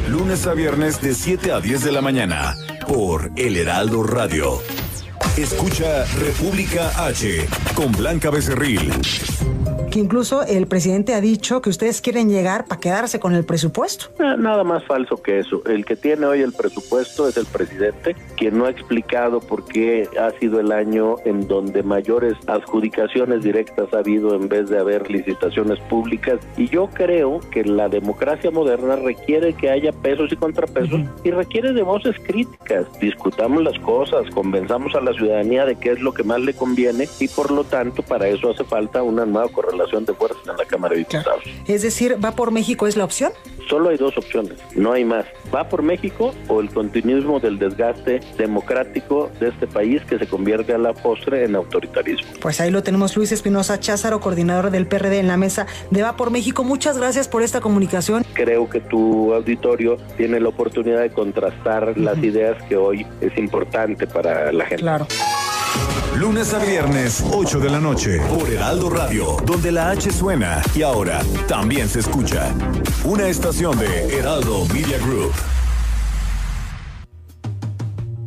[0.07, 2.55] Lunes a viernes de 7 a 10 de la mañana
[2.87, 4.59] por El Heraldo Radio.
[5.37, 8.91] Escucha República H con Blanca Becerril
[9.91, 14.05] que incluso el presidente ha dicho que ustedes quieren llegar para quedarse con el presupuesto.
[14.19, 15.61] Nada más falso que eso.
[15.65, 20.07] El que tiene hoy el presupuesto es el presidente, quien no ha explicado por qué
[20.17, 25.11] ha sido el año en donde mayores adjudicaciones directas ha habido en vez de haber
[25.11, 26.39] licitaciones públicas.
[26.55, 31.73] Y yo creo que la democracia moderna requiere que haya pesos y contrapesos y requiere
[31.73, 32.85] de voces críticas.
[33.01, 37.09] Discutamos las cosas, convenzamos a la ciudadanía de qué es lo que más le conviene
[37.19, 40.65] y por lo tanto para eso hace falta una nueva correlación de fuerzas en la
[40.65, 41.43] Cámara de Diputados.
[41.67, 43.31] Es decir, ¿va por México es la opción?
[43.69, 45.25] Solo hay dos opciones, no hay más.
[45.53, 50.73] ¿Va por México o el continuismo del desgaste democrático de este país que se convierte
[50.73, 52.31] a la postre en autoritarismo?
[52.41, 56.15] Pues ahí lo tenemos Luis Espinosa Cházaro, coordinador del PRD en la mesa de Va
[56.15, 56.63] por México.
[56.63, 58.25] Muchas gracias por esta comunicación.
[58.33, 64.07] Creo que tu auditorio tiene la oportunidad de contrastar las ideas que hoy es importante
[64.07, 64.83] para la gente.
[64.83, 65.07] Claro.
[66.15, 70.81] Lunes a viernes, 8 de la noche, por Heraldo Radio, donde la H suena y
[70.81, 72.53] ahora también se escucha.
[73.03, 75.31] Una estación de Heraldo Media Group.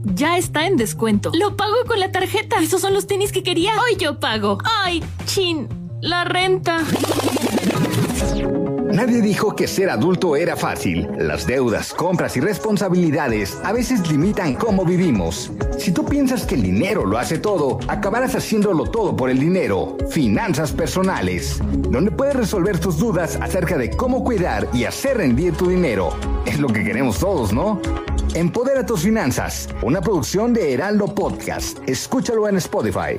[0.04, 1.30] Ya está en descuento.
[1.35, 2.61] Lo pago con la tarjeta.
[2.61, 3.72] Esos son los tenis que quería.
[3.83, 4.59] Hoy yo pago.
[4.64, 5.68] Ay, chin.
[6.00, 6.78] La renta.
[8.92, 11.09] Nadie dijo que ser adulto era fácil.
[11.18, 15.51] Las deudas, compras y responsabilidades a veces limitan cómo vivimos.
[15.79, 19.97] Si tú piensas que el dinero lo hace todo, acabarás haciéndolo todo por el dinero.
[20.11, 21.59] Finanzas personales,
[21.90, 26.11] donde puedes resolver tus dudas acerca de cómo cuidar y hacer rendir tu dinero.
[26.47, 27.81] Es lo que queremos todos, ¿no?
[28.35, 31.79] Empodera tus finanzas, una producción de Heraldo Podcast.
[31.87, 33.18] Escúchalo en Spotify.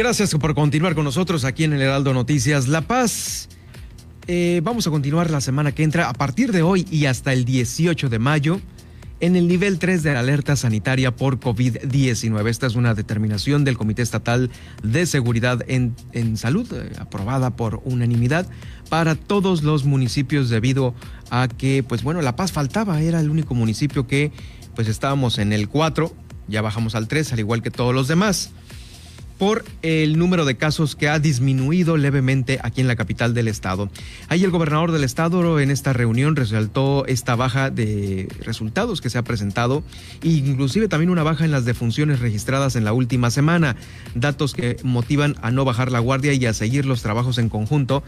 [0.00, 3.50] Gracias por continuar con nosotros aquí en el Heraldo Noticias La Paz.
[4.26, 7.44] Eh, vamos a continuar la semana que entra a partir de hoy y hasta el
[7.44, 8.62] 18 de mayo
[9.20, 12.48] en el nivel 3 de la alerta sanitaria por COVID-19.
[12.48, 14.50] Esta es una determinación del Comité Estatal
[14.82, 15.94] de Seguridad en,
[16.38, 18.46] Salud, eh, aprobada por unanimidad
[18.88, 20.94] para todos los municipios debido
[21.28, 24.32] a que, pues bueno, La Paz faltaba, era el único municipio que
[24.74, 26.10] pues estábamos en el 4,
[26.48, 28.50] ya bajamos al 3, al igual que todos los demás
[29.40, 33.88] por el número de casos que ha disminuido levemente aquí en la capital del estado.
[34.28, 39.16] Ahí el gobernador del estado en esta reunión resaltó esta baja de resultados que se
[39.16, 39.82] ha presentado
[40.22, 43.76] e inclusive también una baja en las defunciones registradas en la última semana,
[44.14, 48.02] datos que motivan a no bajar la guardia y a seguir los trabajos en conjunto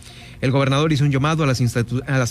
[0.42, 1.62] El gobernador hizo un llamado a las,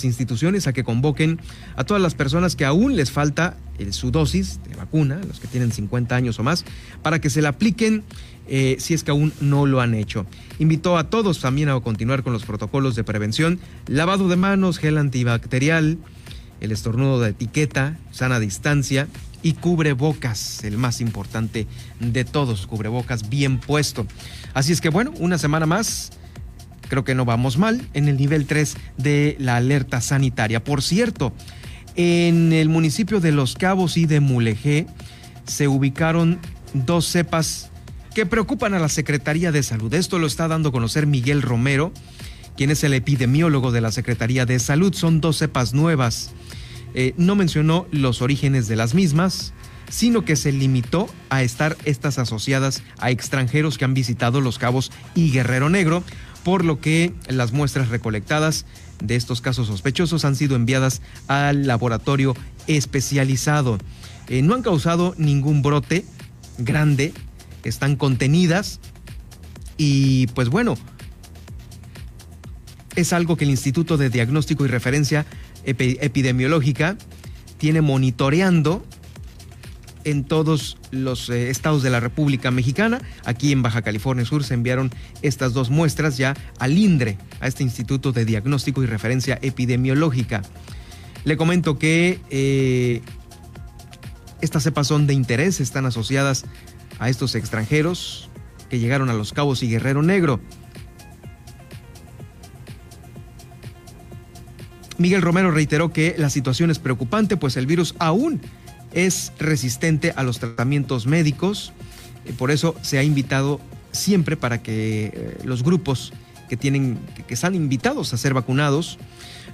[0.05, 1.41] instituciones a que convoquen
[1.77, 5.49] a todas las personas que aún les falta eh, su dosis de vacuna, los que
[5.49, 6.65] tienen 50 años o más,
[7.03, 8.05] para que se la apliquen
[8.49, 10.27] eh, si es que aún no lo han hecho.
[10.59, 14.99] Invitó a todos también a continuar con los protocolos de prevención, lavado de manos, gel
[14.99, 15.99] antibacterial,
[16.61, 19.09] el estornudo de etiqueta, sana distancia
[19.43, 21.67] y cubrebocas, el más importante
[22.01, 24.07] de todos, cubrebocas bien puesto.
[24.55, 26.13] Así es que bueno, una semana más
[26.89, 30.63] creo que no vamos mal en el nivel 3 de la alerta sanitaria.
[30.63, 31.33] Por cierto,
[31.95, 34.87] en el municipio de Los Cabos y de Mulegé
[35.47, 36.39] se ubicaron
[36.75, 37.71] dos cepas
[38.15, 39.93] que preocupan a la Secretaría de Salud.
[39.95, 41.93] Esto lo está dando a conocer Miguel Romero,
[42.57, 44.95] quien es el epidemiólogo de la Secretaría de Salud.
[44.95, 46.31] Son dos cepas nuevas.
[46.95, 49.53] Eh, no mencionó los orígenes de las mismas,
[49.91, 54.91] sino que se limitó a estar estas asociadas a extranjeros que han visitado Los Cabos
[55.15, 56.03] y Guerrero Negro,
[56.47, 58.67] por lo que las muestras recolectadas
[59.03, 62.37] de estos casos sospechosos han sido enviadas al laboratorio
[62.69, 63.79] especializado.
[64.29, 66.05] Eh, no han causado ningún brote
[66.57, 67.13] grande,
[67.65, 68.79] están contenidas
[69.77, 70.77] y pues bueno,
[72.95, 75.27] es algo que el Instituto de Diagnóstico y Referencia
[75.65, 76.97] Epidemiológica
[77.59, 78.87] tiene monitoreando
[80.07, 83.01] en todos los eh, estados de la República Mexicana.
[83.25, 84.91] Aquí en Baja California Sur se enviaron
[85.21, 90.43] estas dos muestras ya al INDRE, a este Instituto de Diagnóstico y Referencia Epidemiológica.
[91.25, 93.03] Le comento que eh,
[94.41, 96.45] estas cepas son de interés, están asociadas
[97.01, 98.31] a estos extranjeros
[98.71, 100.41] que llegaron a Los Cabos y Guerrero Negro.
[104.99, 108.41] Miguel Romero reiteró que la situación es preocupante, pues el virus aún
[108.97, 111.73] es resistente a los tratamientos médicos.
[112.25, 113.61] Eh, por eso se ha invitado
[113.93, 116.13] siempre para que eh, los grupos
[116.49, 118.99] que tienen, que están invitados a ser vacunados,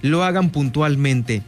[0.01, 1.43] lo hagan puntualmente.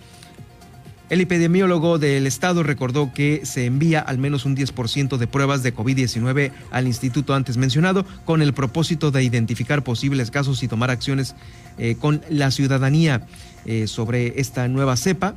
[1.11, 5.74] El epidemiólogo del estado recordó que se envía al menos un 10% de pruebas de
[5.74, 11.36] COVID-19 al instituto antes mencionado con el propósito de identificar posibles casos y tomar acciones
[11.78, 13.26] eh, con la ciudadanía
[13.86, 15.34] sobre esta nueva cepa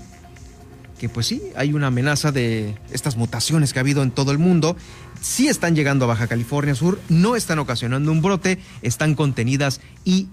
[1.00, 4.38] que pues sí, hay una amenaza de estas mutaciones que ha habido en todo el
[4.40, 4.76] mundo
[5.22, 10.28] sí están llegando a Baja California Sur, no están ocasionando un brote, están contenidas y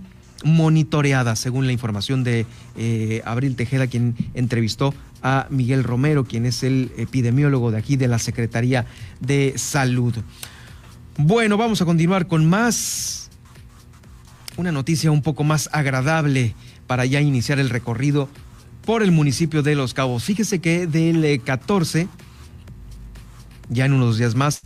[0.45, 2.47] monitoreadas, según la información de
[2.77, 8.09] eh, Abril Tejeda, quien entrevistó a Miguel Romero, quien es el epidemiólogo de aquí de
[8.09, 8.85] la Secretaría
[9.21, 10.15] de Salud.
[11.17, 13.31] Bueno, vamos a continuar con más.
[14.57, 16.55] Una noticia un poco más agradable
[16.87, 18.29] para ya iniciar el recorrido
[18.85, 20.24] por el municipio de Los Cabos.
[20.24, 22.09] Fíjese que del 14, eh,
[23.68, 24.62] ya en unos días más,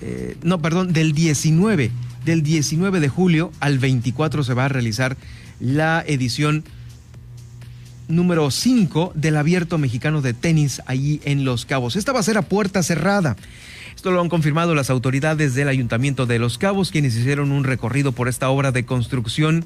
[0.00, 1.90] eh, no, perdón, del 19
[2.24, 5.16] del 19 de julio al 24 se va a realizar
[5.58, 6.64] la edición
[8.08, 11.96] número 5 del Abierto Mexicano de Tenis ahí en Los Cabos.
[11.96, 13.36] Esta va a ser a puerta cerrada.
[13.94, 18.12] Esto lo han confirmado las autoridades del Ayuntamiento de Los Cabos, quienes hicieron un recorrido
[18.12, 19.64] por esta obra de construcción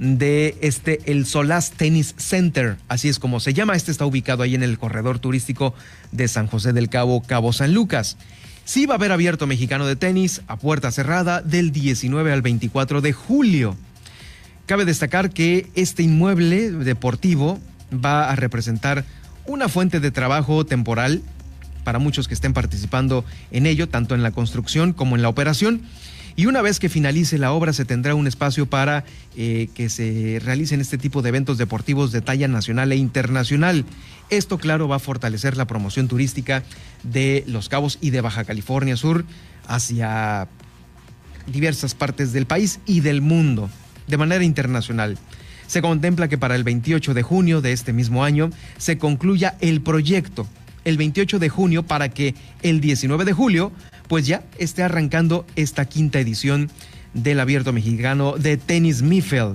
[0.00, 3.76] de este el Solás Tennis Center, así es como se llama.
[3.76, 5.74] Este está ubicado ahí en el corredor turístico
[6.10, 8.16] de San José del Cabo, Cabo San Lucas.
[8.64, 13.02] Sí va a haber abierto mexicano de tenis a puerta cerrada del 19 al 24
[13.02, 13.76] de julio.
[14.64, 17.60] Cabe destacar que este inmueble deportivo
[17.92, 19.04] va a representar
[19.44, 21.22] una fuente de trabajo temporal
[21.84, 25.82] para muchos que estén participando en ello, tanto en la construcción como en la operación.
[26.40, 29.04] Y una vez que finalice la obra se tendrá un espacio para
[29.36, 33.84] eh, que se realicen este tipo de eventos deportivos de talla nacional e internacional.
[34.30, 36.62] Esto, claro, va a fortalecer la promoción turística
[37.02, 39.26] de Los Cabos y de Baja California Sur
[39.68, 40.48] hacia
[41.46, 43.68] diversas partes del país y del mundo
[44.06, 45.18] de manera internacional.
[45.66, 49.82] Se contempla que para el 28 de junio de este mismo año se concluya el
[49.82, 50.46] proyecto,
[50.86, 53.72] el 28 de junio, para que el 19 de julio,
[54.10, 56.68] pues ya esté arrancando esta quinta edición
[57.14, 59.54] del Abierto Mexicano de Tenis Mifel.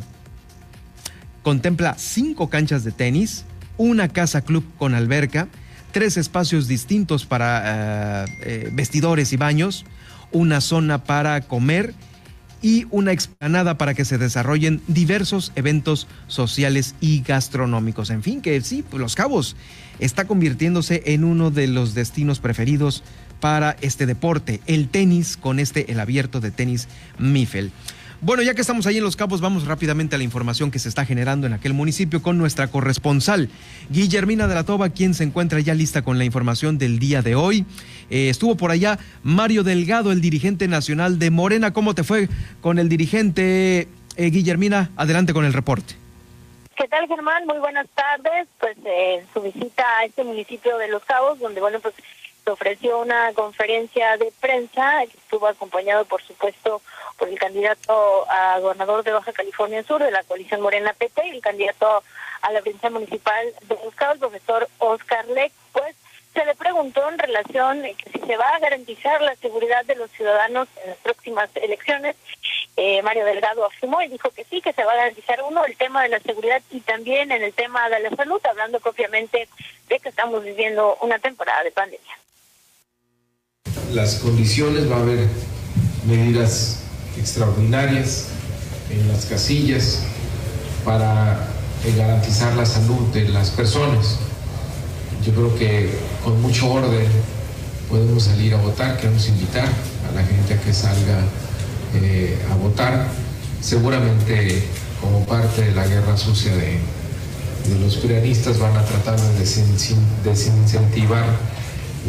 [1.44, 3.44] Contempla cinco canchas de tenis,
[3.76, 5.50] una casa club con alberca,
[5.92, 7.64] tres espacios distintos para
[8.24, 9.84] eh, eh, vestidores y baños,
[10.32, 11.94] una zona para comer
[12.62, 18.10] y una explanada para que se desarrollen diversos eventos sociales y gastronómicos.
[18.10, 19.58] En fin, que sí, pues, Los Cabos
[20.00, 23.04] está convirtiéndose en uno de los destinos preferidos
[23.46, 26.88] para este deporte, el tenis, con este, el abierto de tenis
[27.20, 27.72] Mifel.
[28.20, 30.90] Bueno, ya que estamos ahí en Los Cabos, vamos rápidamente a la información que se
[30.90, 33.50] está generando en aquel municipio con nuestra corresponsal,
[33.92, 37.36] Guillermina de la Toba, quien se encuentra ya lista con la información del día de
[37.36, 37.66] hoy.
[38.10, 41.72] Eh, estuvo por allá Mario Delgado, el dirigente nacional de Morena.
[41.72, 42.30] ¿Cómo te fue
[42.62, 44.90] con el dirigente eh, Guillermina?
[44.96, 45.94] Adelante con el reporte.
[46.76, 47.46] ¿Qué tal, Germán?
[47.46, 48.48] Muy buenas tardes.
[48.60, 51.94] Pues eh, su visita a este municipio de Los Cabos, donde, bueno, pues
[52.46, 56.80] se ofreció una conferencia de prensa que estuvo acompañado, por supuesto,
[57.18, 61.32] por el candidato a gobernador de Baja California Sur de la coalición Morena PT y
[61.32, 62.04] el candidato
[62.44, 65.96] a la presidencia municipal de Los Cabos, el profesor Oscar Leck, pues
[66.36, 70.12] se le preguntó en relación que si se va a garantizar la seguridad de los
[70.12, 72.16] ciudadanos en las próximas elecciones.
[72.78, 75.78] Eh, Mario Delgado afirmó y dijo que sí, que se va a garantizar uno el
[75.78, 79.50] tema de la seguridad y también en el tema de la salud, hablando propiamente
[79.88, 82.16] de que estamos viviendo una temporada de pandemia
[83.94, 85.28] las condiciones, va a haber
[86.08, 86.78] medidas
[87.18, 88.26] extraordinarias
[88.90, 90.00] en las casillas
[90.84, 91.48] para
[91.84, 94.18] eh, garantizar la salud de las personas.
[95.26, 95.90] Yo creo que
[96.24, 97.08] con mucho orden
[97.90, 101.20] podemos salir a votar, queremos invitar a la gente a que salga
[101.96, 103.08] eh, a votar,
[103.62, 104.64] seguramente
[105.02, 106.80] como parte de la guerra sucia de,
[107.82, 109.40] los prianistas van a tratar de
[110.24, 111.26] desincentivar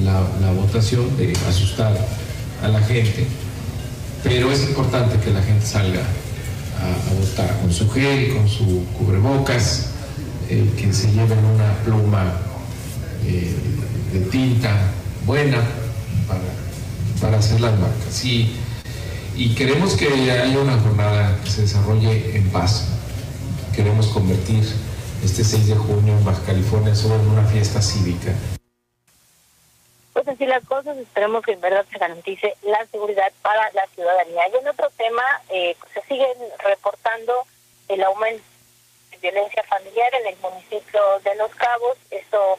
[0.05, 1.97] la, votación, de asustar
[2.63, 3.27] a la gente,
[4.23, 9.91] pero es importante que la gente salga a, votar con su gel, con su cubrebocas,
[10.49, 12.33] eh, que se lleven una pluma
[13.25, 13.55] eh,
[14.13, 14.77] de tinta
[15.25, 15.59] buena
[17.21, 18.25] para, hacer las marcas.
[18.25, 18.53] Y,
[19.37, 22.89] y queremos que haya una jornada que se desarrolle en paz.
[23.75, 24.65] Queremos convertir
[25.25, 28.33] este 6 de junio en Baja California Sur en una fiesta cívica
[30.29, 34.49] así las cosas, esperemos que en verdad se garantice la seguridad para la ciudadanía.
[34.49, 37.47] Y en otro tema, eh, se siguen reportando
[37.89, 38.43] el aumento
[39.11, 41.99] de violencia familiar en el municipio de Los Cabos.
[42.11, 42.59] Esto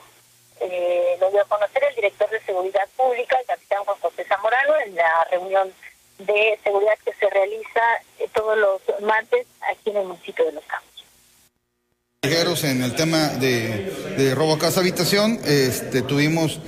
[0.61, 4.77] eh, lo dio a conocer el director de Seguridad Pública, el capitán Juan José Zamorano,
[4.79, 5.73] en la reunión
[6.19, 7.81] de seguridad que se realiza
[8.19, 10.96] eh, todos los martes aquí en el municipio de Los Cabos
[12.23, 16.59] en el tema de, robo casa habitación, este, tuvimos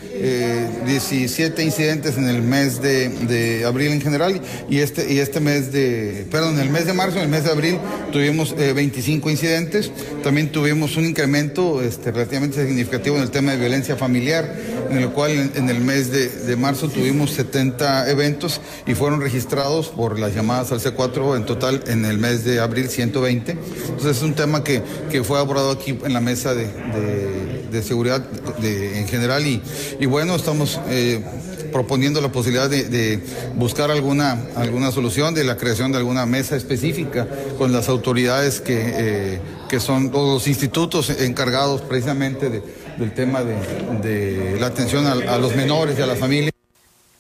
[0.86, 4.40] 17 eh, incidentes en el mes de, abril en general
[4.70, 7.46] y este, y este mes de, perdón, en el mes de marzo, en el mes
[7.46, 7.80] de abril
[8.12, 9.92] tuvimos 25 incidentes,
[10.22, 14.56] también tuvimos un incremento este, relativamente significativo en el tema de violencia familiar,
[14.92, 19.88] en el cual en, el mes de, de, marzo tuvimos 70 eventos y fueron registrados
[19.88, 23.52] por las llamadas al C4 en total en el mes de abril 120.
[23.52, 24.82] Entonces es un tema que,
[25.12, 28.24] que fue abordado aquí en la mesa de, seguridad
[28.62, 30.80] en general y, bueno, estamos...
[30.90, 31.24] Eh,
[31.70, 33.20] proponiendo la posibilidad de,
[33.56, 37.28] buscar alguna, alguna solución de la creación de alguna mesa específica
[37.60, 39.40] con las autoridades que, eh,
[39.70, 45.98] que son todos los institutos encargados precisamente del tema de, la atención a, los menores
[45.98, 46.59] y a las familias.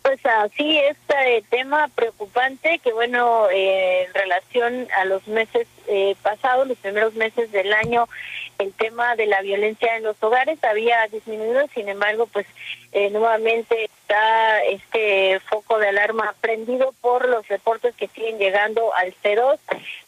[0.09, 6.67] Pues así, este tema preocupante que bueno, eh, en relación a los meses eh, pasados,
[6.67, 8.09] los primeros meses del año,
[8.57, 12.47] el tema de la violencia en los hogares había disminuido, sin embargo, pues
[12.91, 19.13] eh, nuevamente está este foco de alarma prendido por los reportes que siguen llegando al
[19.21, 19.59] C2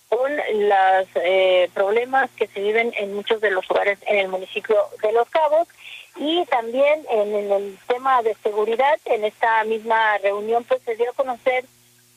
[0.10, 4.76] con los eh, problemas que se viven en muchos de los hogares en el municipio
[5.04, 5.68] de Los Cabos
[6.16, 11.14] y también en, el tema de seguridad, en esta misma reunión pues se dio a
[11.14, 11.66] conocer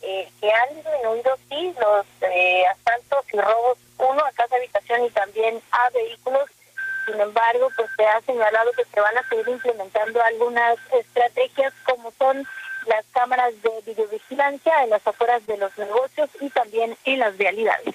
[0.03, 2.07] eh, que han disminuido sí los
[2.71, 6.51] asaltos y robos uno a casa habitación y también a vehículos.
[7.07, 12.11] Sin embargo, pues se ha señalado que se van a seguir implementando algunas estrategias como
[12.13, 12.47] son
[12.87, 17.95] las cámaras de videovigilancia en las afueras de los negocios y también en las vialidades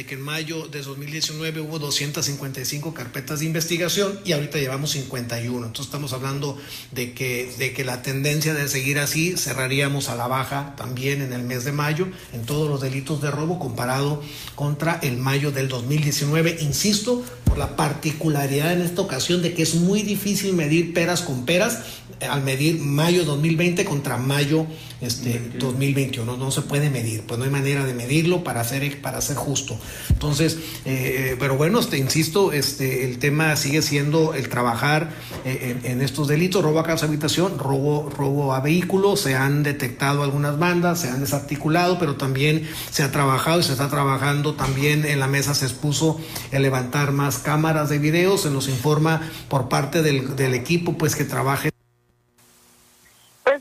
[0.00, 5.58] de que en mayo de 2019 hubo 255 carpetas de investigación y ahorita llevamos 51.
[5.58, 6.56] Entonces estamos hablando
[6.90, 11.34] de que, de que la tendencia de seguir así cerraríamos a la baja también en
[11.34, 14.22] el mes de mayo en todos los delitos de robo comparado
[14.54, 16.56] contra el mayo del 2019.
[16.62, 21.44] Insisto, por la particularidad en esta ocasión de que es muy difícil medir peras con
[21.44, 21.80] peras
[22.28, 24.66] al medir mayo 2020 contra mayo
[25.00, 29.20] este 2021 no se puede medir pues no hay manera de medirlo para ser para
[29.20, 29.78] ser justo.
[30.10, 35.10] Entonces eh, pero bueno este insisto este el tema sigue siendo el trabajar
[35.44, 40.22] eh, en, estos delitos robo a casa habitación robo robo a vehículos se han detectado
[40.22, 45.04] algunas bandas se han desarticulado pero también se ha trabajado y se está trabajando también.
[45.04, 46.20] En la mesa se expuso
[46.52, 51.16] el levantar más cámaras de video se nos informa por parte del, del equipo pues
[51.16, 51.70] que trabaje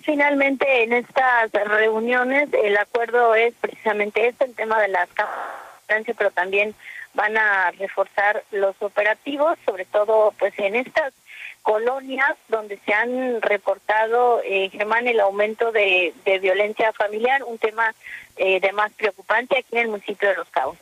[0.03, 6.31] finalmente en estas reuniones el acuerdo es precisamente este, el tema de las cámaras, pero
[6.31, 6.75] también
[7.13, 11.13] van a reforzar los operativos, sobre todo pues en estas
[11.61, 17.93] colonias donde se han reportado, eh, Germán, el aumento de, violencia familiar, un tema
[18.37, 20.77] eh, de más preocupante aquí en el municipio de Los Cabos.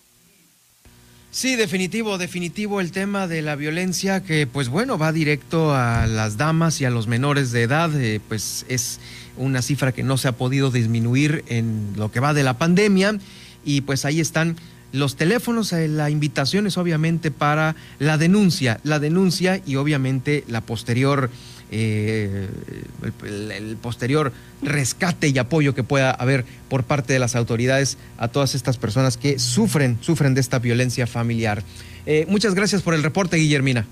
[1.38, 6.38] Sí, definitivo, definitivo el tema de la violencia que pues bueno va directo a las
[6.38, 9.00] damas y a los menores de edad, eh, pues es
[9.38, 13.20] una cifra que no se ha podido disminuir en lo que va de la pandemia.
[13.64, 14.56] Y pues ahí están
[14.92, 20.62] los teléfonos, eh, la invitación es obviamente para la denuncia, la denuncia y obviamente la
[20.62, 21.30] posterior
[21.72, 22.48] eh,
[23.24, 28.56] el, posterior rescate y apoyo que pueda haber por parte de las autoridades a todas
[28.56, 31.64] estas personas que sufren, sufren de esta violencia familiar.
[32.06, 33.86] Eh, muchas gracias por el reporte, Guillermina.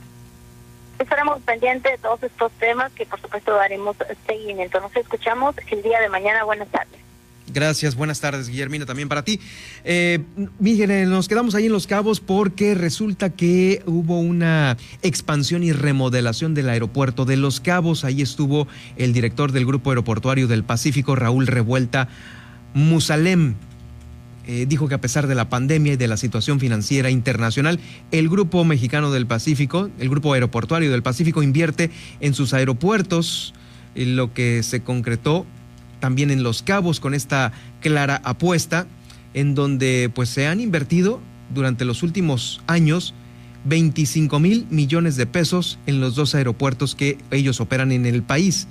[1.00, 4.80] Estaremos pendientes de todos estos temas que por supuesto daremos seguimiento.
[4.80, 6.46] Nos escuchamos el día de mañana.
[6.46, 7.00] Buenas tardes.
[7.54, 9.40] Gracias, buenas tardes, Guillermina, también para ti.
[9.84, 10.20] Eh,
[10.64, 16.56] eh, nos quedamos ahí en Los Cabos porque resulta que hubo una expansión y remodelación
[16.56, 18.04] del aeropuerto de Los Cabos.
[18.04, 18.68] Ahí estuvo
[18.98, 22.10] el director del Grupo Aeroportuario del Pacífico, Raúl Revuelta
[22.74, 23.56] Musalem.
[24.48, 27.80] Eh, dijo que a pesar de la pandemia y de la situación financiera internacional,
[28.12, 33.54] el Grupo Mexicano del Pacífico, el Grupo Aeroportuario del Pacífico, invierte en sus aeropuertos,
[33.96, 35.46] lo que se concretó
[36.06, 37.52] también en Los Cabos con esta
[37.82, 38.86] clara apuesta
[39.34, 41.20] en donde pues se han invertido
[41.52, 43.16] durante los últimos años
[43.64, 48.68] 25 mil millones de pesos en los dos aeropuertos que ellos operan en el país.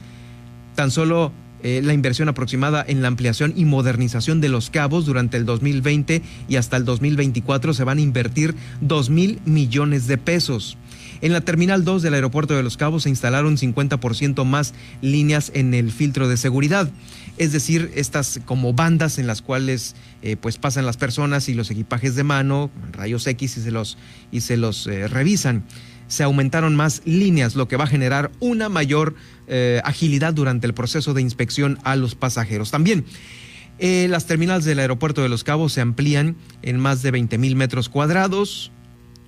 [0.76, 1.32] Tan solo
[1.64, 6.22] eh, la inversión aproximada en la ampliación y modernización de los cabos durante el 2020
[6.48, 10.78] y hasta el 2024 se van a invertir 2 mil millones de pesos.
[11.20, 15.74] En la Terminal 2 del Aeropuerto de Los Cabos se instalaron 50% más líneas en
[15.74, 16.90] el filtro de seguridad
[17.36, 21.70] es decir, estas como bandas en las cuales eh, pues pasan las personas y los
[21.70, 23.98] equipajes de mano, rayos X y se los,
[24.30, 25.64] y se los eh, revisan.
[26.06, 29.14] Se aumentaron más líneas, lo que va a generar una mayor
[29.48, 32.70] eh, agilidad durante el proceso de inspección a los pasajeros.
[32.70, 33.04] También
[33.80, 37.88] las terminales del aeropuerto de Los Cabos se amplían en más de 20 mil metros
[37.88, 38.70] cuadrados,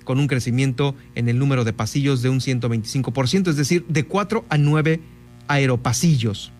[0.06, 4.46] con un crecimiento en el número de pasillos de un 125%, es decir, de 4
[4.48, 5.00] a 9
[5.48, 6.52] aeropasillos.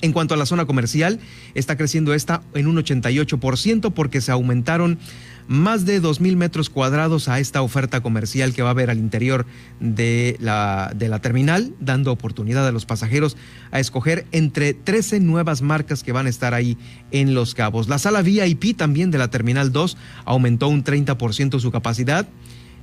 [0.00, 1.20] En cuanto a la zona comercial,
[1.54, 4.98] está creciendo esta en un 88% porque se aumentaron
[5.46, 9.46] más de 2.000 metros cuadrados a esta oferta comercial que va a haber al interior
[9.80, 13.36] de la, de la terminal, dando oportunidad a los pasajeros
[13.70, 16.76] a escoger entre 13 nuevas marcas que van a estar ahí
[17.10, 17.88] en Los Cabos.
[17.88, 22.26] La sala VIP también de la Terminal 2 aumentó un 30% su capacidad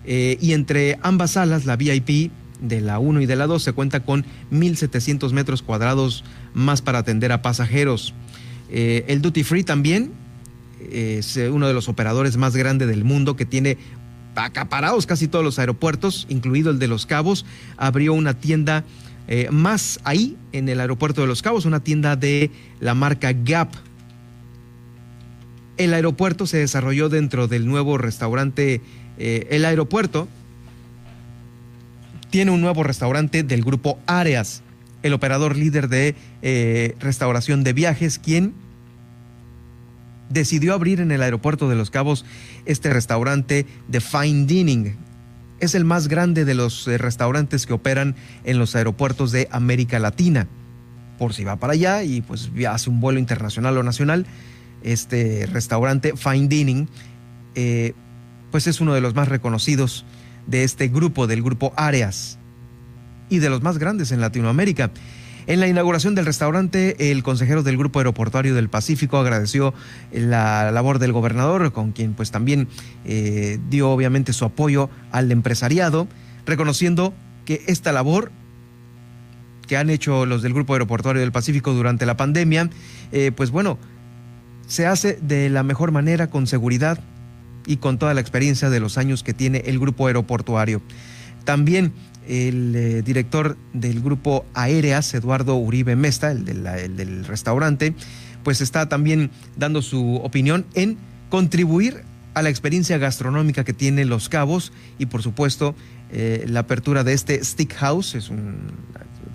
[0.06, 3.74] eh, y entre ambas salas, la VIP de la 1 y de la 2 se
[3.74, 6.24] cuenta con 1.700 metros cuadrados
[6.54, 8.14] más para atender a pasajeros.
[8.70, 10.12] Eh, el Duty Free también
[10.92, 13.78] es eh, uno de los operadores más grandes del mundo que tiene
[14.36, 17.46] acaparados casi todos los aeropuertos, incluido el de Los Cabos,
[17.78, 18.86] abrió una tienda
[19.50, 23.70] más ahí en el aeropuerto de Los Cabos, una tienda de la marca Gap.
[25.78, 28.82] El aeropuerto se desarrolló dentro del nuevo restaurante,
[29.22, 30.28] el aeropuerto
[32.32, 34.64] tiene un nuevo restaurante del grupo Areas,
[35.04, 38.54] el operador líder de eh, restauración de viajes, quien
[40.30, 42.26] decidió abrir en el aeropuerto de Los Cabos
[42.66, 44.96] este restaurante de Fine Dining.
[45.60, 48.16] Es el más grande de los eh, restaurantes que operan
[48.46, 50.48] en los aeropuertos de América Latina.
[51.20, 54.26] Por si va para allá y pues hace un vuelo internacional o nacional,
[54.84, 56.88] este restaurante Fine Dining,
[57.56, 57.94] eh,
[58.52, 60.06] pues es uno de los más reconocidos
[60.48, 62.38] de este grupo, del grupo Áreas,
[63.30, 64.92] y de los más grandes en Latinoamérica.
[65.48, 69.74] En la inauguración del restaurante, el consejero del Grupo Aeroportuario del Pacífico agradeció
[70.12, 72.68] la labor del gobernador, con quien pues también
[73.06, 76.08] eh, dio obviamente su apoyo al empresariado,
[76.46, 77.14] reconociendo
[77.46, 78.32] que esta labor
[79.68, 82.70] que han hecho los del Grupo Aeroportuario del Pacífico durante la pandemia,
[83.12, 83.80] eh, pues bueno,
[84.68, 87.00] se hace de la mejor manera, con seguridad,
[87.72, 90.82] y con toda la experiencia de los años que tiene el grupo aeroportuario.
[91.46, 91.94] También
[92.28, 97.94] el eh, director del grupo Aéreas, Eduardo Uribe Mesta, el, del restaurante,
[98.44, 100.98] pues está también dando su opinión en
[101.30, 102.04] contribuir
[102.34, 105.74] a la experiencia gastronómica que tiene Los Cabos y por supuesto
[106.12, 108.58] eh, la apertura de este Stick House, es un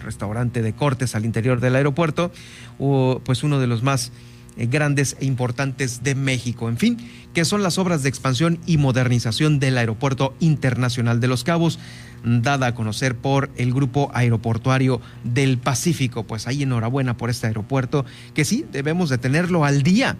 [0.04, 2.30] restaurante de cortes al interior del aeropuerto,
[2.78, 4.12] o, pues uno de los más
[4.56, 6.68] grandes e importantes de México.
[6.68, 6.96] En fin,
[7.34, 11.78] que son las obras de expansión y modernización del Aeropuerto Internacional de Los Cabos,
[12.24, 16.24] dada a conocer por el Grupo Aeroportuario del Pacífico.
[16.24, 18.04] Pues ahí enhorabuena por este aeropuerto,
[18.34, 20.16] que sí, debemos de tenerlo al día.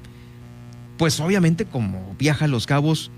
[0.99, 3.11] Pues obviamente como viaja a Los Cabos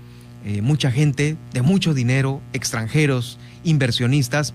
[0.45, 4.53] eh, mucha gente de mucho dinero, extranjeros, inversionistas,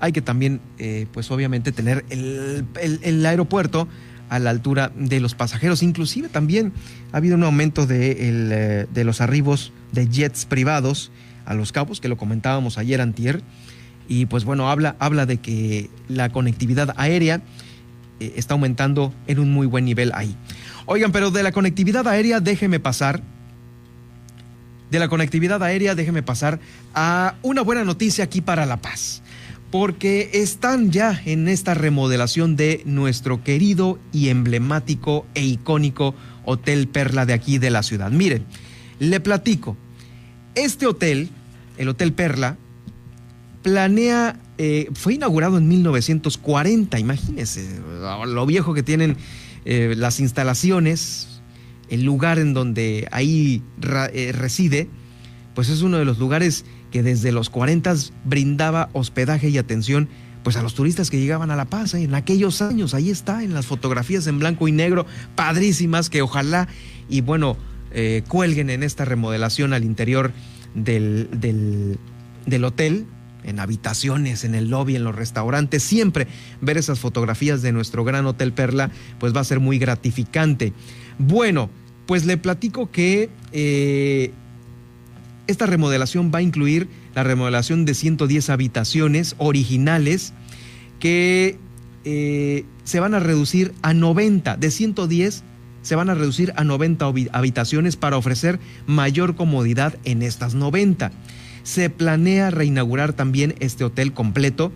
[0.00, 2.66] hay que también, eh, pues obviamente, tener el,
[3.02, 3.88] el aeropuerto
[4.34, 5.82] a la altura de los pasajeros.
[5.84, 6.72] Inclusive también
[7.12, 11.12] ha habido un aumento de, eh, de los arribos de jets privados
[11.46, 13.42] a los cabos, que lo comentábamos ayer antier.
[14.08, 17.42] Y pues bueno, habla, habla de que la conectividad aérea
[18.18, 20.34] eh, está aumentando en un muy buen nivel ahí.
[20.86, 23.22] Oigan, pero de la conectividad aérea déjeme pasar.
[24.90, 26.58] De la conectividad aérea déjeme pasar
[26.92, 29.22] a una buena noticia aquí para La Paz
[29.74, 36.14] porque están ya en esta remodelación de nuestro querido y emblemático e icónico
[36.44, 38.12] Hotel Perla de aquí de la ciudad.
[38.12, 38.44] Miren,
[39.00, 39.76] le platico.
[40.54, 41.28] Este hotel,
[41.76, 42.56] el Hotel Perla,
[43.64, 47.68] planea, eh, fue inaugurado en 1940, imagínense
[48.28, 49.16] lo viejo que tienen
[49.64, 51.42] eh, las instalaciones,
[51.88, 54.88] el lugar en donde ahí eh, reside,
[55.56, 56.64] pues es uno de los lugares
[56.94, 57.92] que desde los 40
[58.24, 60.08] brindaba hospedaje y atención
[60.44, 62.04] pues a los turistas que llegaban a La Paz ¿eh?
[62.04, 62.94] en aquellos años.
[62.94, 66.68] Ahí está, en las fotografías en blanco y negro, padrísimas, que ojalá
[67.08, 67.56] y bueno,
[67.90, 70.30] eh, cuelguen en esta remodelación al interior
[70.76, 71.28] del,
[72.46, 73.06] del, hotel,
[73.42, 76.28] en habitaciones, en el lobby, en los restaurantes, siempre
[76.60, 80.72] ver esas fotografías de nuestro gran Hotel Perla, pues va a ser muy gratificante.
[81.18, 81.70] Bueno,
[82.06, 84.32] pues le platico que eh,
[85.46, 90.32] esta remodelación va a incluir la remodelación de 110 habitaciones originales
[90.98, 91.58] que
[92.04, 95.44] eh, se van a reducir a 90, de 110
[95.84, 101.12] se van a reducir a 90 habitaciones para ofrecer mayor comodidad en estas 90.
[101.62, 104.72] Se planea reinaugurar también este hotel completo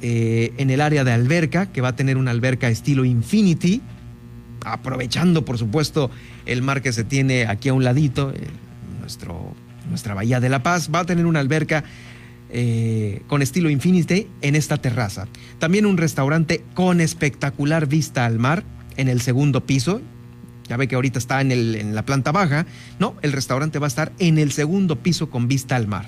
[0.00, 3.82] eh, en el área de alberca, que va a tener una alberca estilo Infinity,
[4.64, 6.10] aprovechando por supuesto
[6.46, 8.46] el mar que se tiene aquí a un ladito, eh,
[8.98, 9.54] nuestro
[9.90, 11.84] nuestra Bahía de la Paz, va a tener una alberca
[12.50, 15.28] eh, con estilo Infinity en esta terraza.
[15.58, 18.64] También un restaurante con espectacular vista al mar
[18.96, 20.00] en el segundo piso.
[20.68, 22.66] Ya ve que ahorita está en, en la planta baja.
[22.98, 26.06] No, el restaurante va a estar en el segundo piso con vista al mar.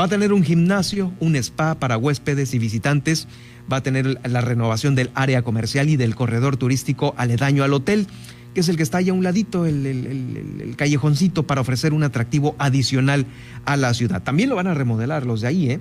[0.00, 3.26] Va a tener un gimnasio, un spa para huéspedes y visitantes
[3.70, 8.06] va a tener la renovación del área comercial y del corredor turístico aledaño al hotel,
[8.54, 12.02] que es el que está ahí a un ladito, el, el callejoncito, para ofrecer un
[12.02, 13.26] atractivo adicional
[13.64, 14.22] a la ciudad.
[14.22, 15.80] También lo van a remodelar los de ahí, ¿eh?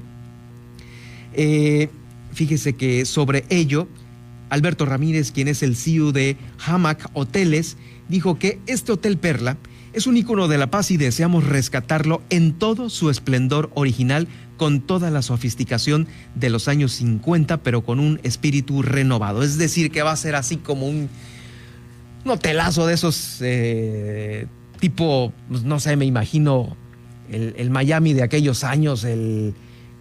[1.33, 1.89] eh
[2.33, 3.87] fíjese que sobre ello,
[4.49, 7.77] Alberto Ramírez, quien es el CEO de Hamac Hoteles,
[8.09, 9.57] dijo que este Hotel Perla
[9.93, 14.81] es un icono de la paz y deseamos rescatarlo en todo su esplendor original, con
[14.81, 19.41] toda la sofisticación de los años 50, pero con un espíritu renovado.
[19.41, 21.09] Es decir, que va a ser así como un,
[22.29, 24.47] hotelazo de esos eh,
[24.79, 26.75] tipo, pues, no sé, me imagino
[27.29, 29.53] el, Miami de aquellos años, el,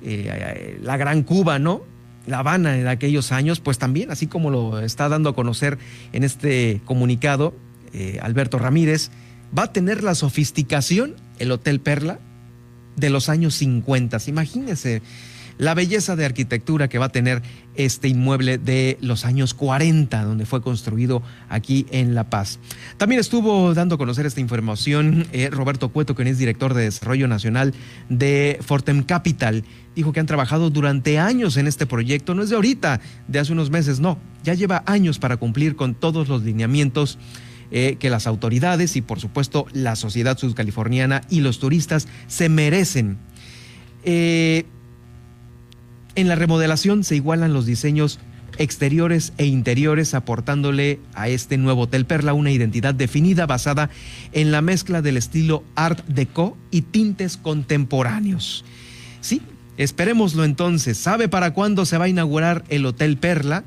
[0.02, 1.82] eh, la Gran Cuba, ¿no?
[2.26, 5.78] La Habana de aquellos años, pues también, así como lo está dando a conocer
[6.12, 7.54] en este comunicado
[7.92, 9.10] eh, Alberto Ramírez,
[9.56, 12.18] va a tener la sofisticación, el Hotel Perla,
[12.96, 14.18] de los años 50.
[14.26, 15.02] Imagínense
[15.58, 17.42] la belleza de arquitectura que va a tener
[17.74, 22.58] este inmueble de los años 40, donde fue construido aquí en La Paz.
[22.96, 27.28] También estuvo dando a conocer esta información eh, Roberto Cueto, quien es director de Desarrollo
[27.28, 27.74] Nacional
[28.08, 29.64] de Fortem Capital.
[29.94, 33.52] Dijo que han trabajado durante años en este proyecto, no es de ahorita, de hace
[33.52, 37.18] unos meses, no, ya lleva años para cumplir con todos los lineamientos
[37.72, 43.18] eh, que las autoridades y por supuesto la sociedad sudcaliforniana y los turistas se merecen.
[44.04, 44.66] Eh,
[46.16, 48.18] en la remodelación se igualan los diseños
[48.58, 53.90] exteriores e interiores, aportándole a este nuevo Hotel Perla una identidad definida basada
[54.32, 58.64] en la mezcla del estilo Art Deco y tintes contemporáneos.
[59.20, 59.42] Sí,
[59.76, 60.96] esperémoslo entonces.
[60.96, 63.64] ¿Sabe para cuándo se va a inaugurar el Hotel Perla?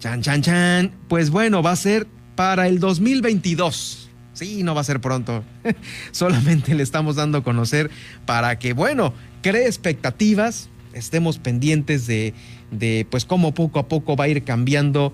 [0.00, 0.92] Chan, chan, chan.
[1.08, 2.06] Pues bueno, va a ser
[2.36, 4.08] para el 2022.
[4.32, 5.44] Sí, no va a ser pronto.
[6.12, 7.90] Solamente le estamos dando a conocer
[8.24, 9.12] para que, bueno,
[9.42, 10.68] cree expectativas,
[10.98, 12.34] estemos pendientes de,
[12.70, 15.12] de pues cómo poco a poco va a ir cambiando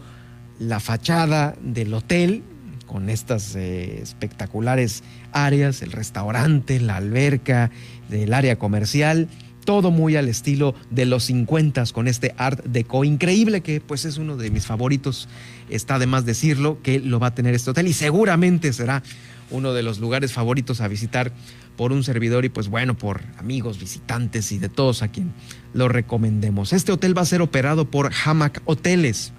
[0.59, 2.43] la fachada del hotel
[2.87, 7.71] con estas eh, espectaculares áreas, el restaurante, la alberca,
[8.09, 9.29] del área comercial
[9.65, 13.05] todo muy al estilo de los 50 con este Art Deco.
[13.05, 15.29] Increíble que pues es uno de mis favoritos,
[15.69, 19.03] está de más decirlo, que lo va a tener este hotel y seguramente será
[19.51, 21.33] uno de los lugares favoritos a visitar
[21.77, 25.33] por un servidor y pues bueno, por amigos, visitantes y de todos a quien
[25.73, 26.73] lo recomendemos.
[26.73, 29.33] Este hotel va a ser operado por Hamac Hoteles.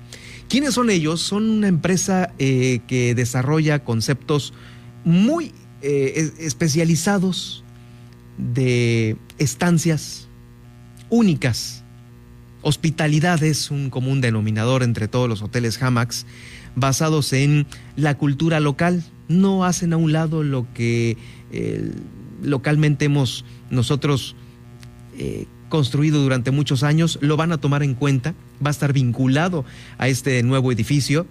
[0.50, 1.22] ¿Quiénes son ellos?
[1.22, 4.54] Son una empresa eh, que desarrolla conceptos
[5.04, 7.64] muy eh, especializados
[8.38, 10.28] de estancias
[11.10, 11.84] únicas.
[12.62, 16.26] Hospitalidad es un común denominador entre todos los hoteles Hamax
[16.76, 19.04] basados en la cultura local.
[19.28, 21.18] No hacen a un lado lo que
[21.52, 21.92] eh,
[22.42, 24.36] localmente hemos nosotros
[25.18, 29.66] eh, construido durante muchos años, lo van a tomar en cuenta, va a estar vinculado
[29.98, 31.26] a este nuevo edificio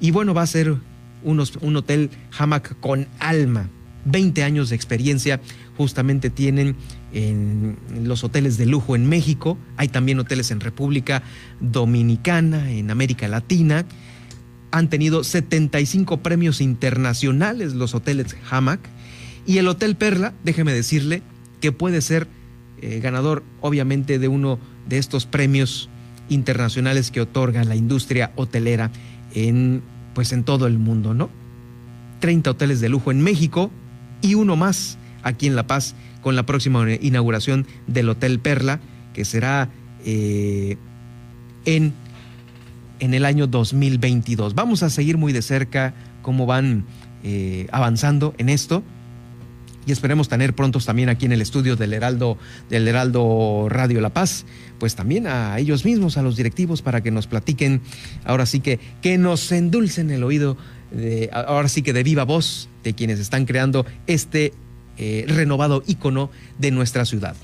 [0.00, 0.76] y bueno, va a ser
[1.22, 3.70] un hotel hamac con alma.
[4.04, 5.40] 20 años de experiencia
[5.76, 6.76] justamente tienen
[7.12, 11.22] en los hoteles de lujo en México, hay también hoteles en República
[11.60, 13.84] Dominicana, en América Latina.
[14.70, 18.80] Han tenido 75 premios internacionales los hoteles Hamac
[19.46, 21.22] y el Hotel Perla, déjeme decirle
[21.60, 22.28] que puede ser
[22.82, 24.58] eh, ganador obviamente de uno
[24.88, 25.88] de estos premios
[26.28, 28.90] internacionales que otorga la industria hotelera
[29.34, 29.82] en
[30.14, 31.30] pues en todo el mundo, ¿no?
[32.20, 33.70] 30 hoteles de lujo en México,
[34.22, 38.80] y uno más aquí en La Paz con la próxima inauguración del Hotel Perla,
[39.12, 39.68] que será
[40.04, 40.76] eh,
[41.64, 41.92] en,
[43.00, 44.54] en el año 2022.
[44.54, 46.84] Vamos a seguir muy de cerca cómo van
[47.22, 48.82] eh, avanzando en esto
[49.86, 52.38] y esperemos tener prontos también aquí en el estudio del Heraldo,
[52.68, 54.44] del Heraldo Radio La Paz,
[54.78, 57.82] pues también a ellos mismos, a los directivos, para que nos platiquen,
[58.24, 60.56] ahora sí que, que nos endulcen el oído
[61.32, 64.52] ahora sí que de viva voz de quienes están creando este
[64.98, 67.36] eh, renovado icono de nuestra ciudad.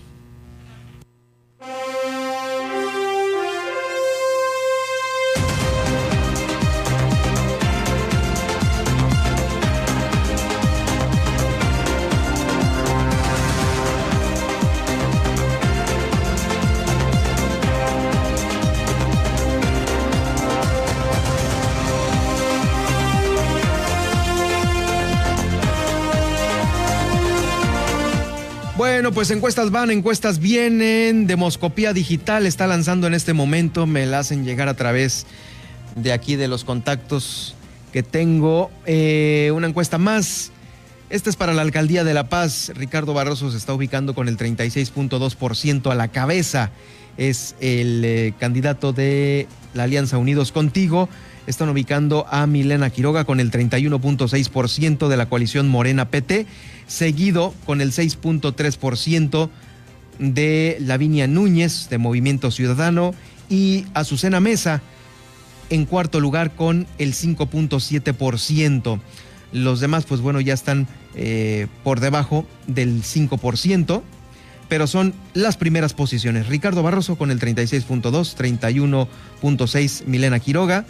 [29.02, 31.26] Bueno, pues encuestas van, encuestas vienen.
[31.26, 33.84] Demoscopía Digital está lanzando en este momento.
[33.84, 35.26] Me la hacen llegar a través
[35.96, 37.56] de aquí de los contactos
[37.92, 38.70] que tengo.
[38.86, 40.52] Eh, una encuesta más.
[41.10, 42.70] Este es para la alcaldía de La Paz.
[42.76, 46.70] Ricardo Barroso se está ubicando con el 36.2% a la cabeza.
[47.16, 51.08] Es el eh, candidato de la Alianza Unidos Contigo.
[51.48, 56.46] Están ubicando a Milena Quiroga con el 31.6% de la coalición Morena PT,
[56.92, 59.48] seguido con el 6.3%
[60.18, 63.14] de Lavinia Núñez de Movimiento Ciudadano
[63.48, 64.82] y Azucena Mesa
[65.70, 69.00] en cuarto lugar con el 5.7%.
[69.52, 74.02] Los demás, pues bueno, ya están eh, por debajo del 5%,
[74.68, 76.46] pero son las primeras posiciones.
[76.48, 78.36] Ricardo Barroso con el 36.2,
[79.40, 80.84] 31.6 Milena Quiroga,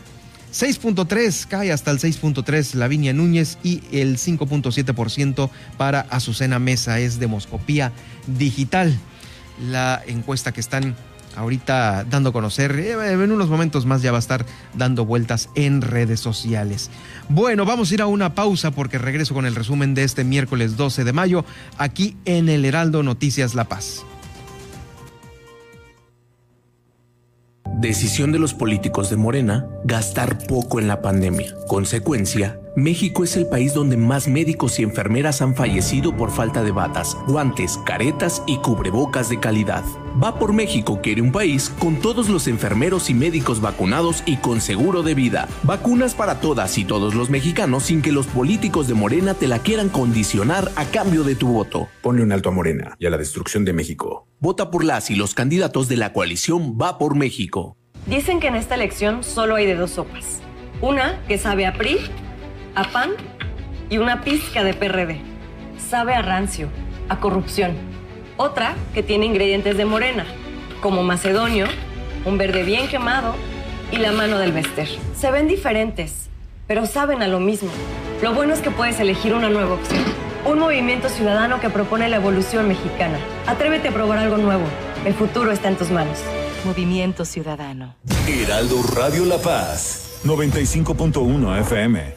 [0.53, 7.92] 6.3 cae hasta el 6.3 Lavinia Núñez y el 5.7% para Azucena Mesa es demoscopía
[8.26, 8.96] digital.
[9.70, 10.94] La encuesta que están
[11.36, 12.78] ahorita dando a conocer.
[12.78, 14.44] Eh, en unos momentos más ya va a estar
[14.74, 16.90] dando vueltas en redes sociales.
[17.28, 20.76] Bueno, vamos a ir a una pausa porque regreso con el resumen de este miércoles
[20.76, 21.44] 12 de mayo
[21.78, 24.05] aquí en el Heraldo Noticias La Paz.
[27.79, 31.55] Decisión de los políticos de Morena, gastar poco en la pandemia.
[31.66, 36.70] Consecuencia, México es el país donde más médicos y enfermeras han fallecido por falta de
[36.70, 39.85] batas, guantes, caretas y cubrebocas de calidad.
[40.23, 44.62] Va por México quiere un país con todos los enfermeros y médicos vacunados y con
[44.62, 45.49] seguro de vida.
[45.64, 49.59] Vacunas para todas y todos los mexicanos sin que los políticos de Morena te la
[49.59, 51.89] quieran condicionar a cambio de tu voto.
[52.01, 54.27] Ponle un alto a Morena y a la destrucción de México.
[54.41, 57.77] Vota por las y los candidatos de la coalición Va por México.
[58.07, 60.41] Dicen que en esta elección solo hay de dos sopas.
[60.81, 61.99] Una que sabe a PRI,
[62.75, 63.11] a PAN
[63.91, 65.20] y una pizca de PRD.
[65.79, 66.68] Sabe a rancio,
[67.09, 67.77] a corrupción.
[68.37, 70.25] Otra que tiene ingredientes de morena,
[70.81, 71.66] como macedonio,
[72.25, 73.35] un verde bien quemado
[73.91, 74.89] y la mano del Bester.
[75.14, 76.29] Se ven diferentes,
[76.66, 77.70] pero saben a lo mismo.
[78.23, 80.03] Lo bueno es que puedes elegir una nueva opción.
[80.47, 83.18] Un movimiento ciudadano que propone la evolución mexicana.
[83.47, 84.64] Atrévete a probar algo nuevo.
[85.05, 86.18] El futuro está en tus manos.
[86.64, 87.97] Movimiento Ciudadano.
[88.27, 92.14] Heraldo Radio La Paz, 95.1 FM.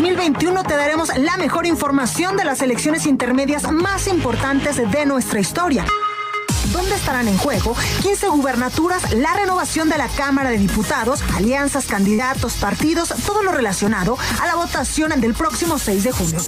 [0.00, 5.84] 2021 te daremos la mejor información de las elecciones intermedias más importantes de nuestra historia
[6.72, 12.54] dónde estarán en juego 15 gubernaturas, la renovación de la Cámara de Diputados, alianzas, candidatos,
[12.54, 16.38] partidos, todo lo relacionado a la votación del próximo 6 de junio.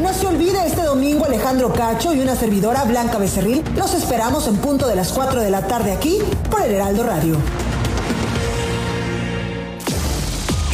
[0.00, 3.62] No se olvide este domingo Alejandro Cacho y una servidora Blanca Becerril.
[3.76, 6.18] Los esperamos en punto de las 4 de la tarde aquí
[6.50, 7.36] por el Heraldo Radio.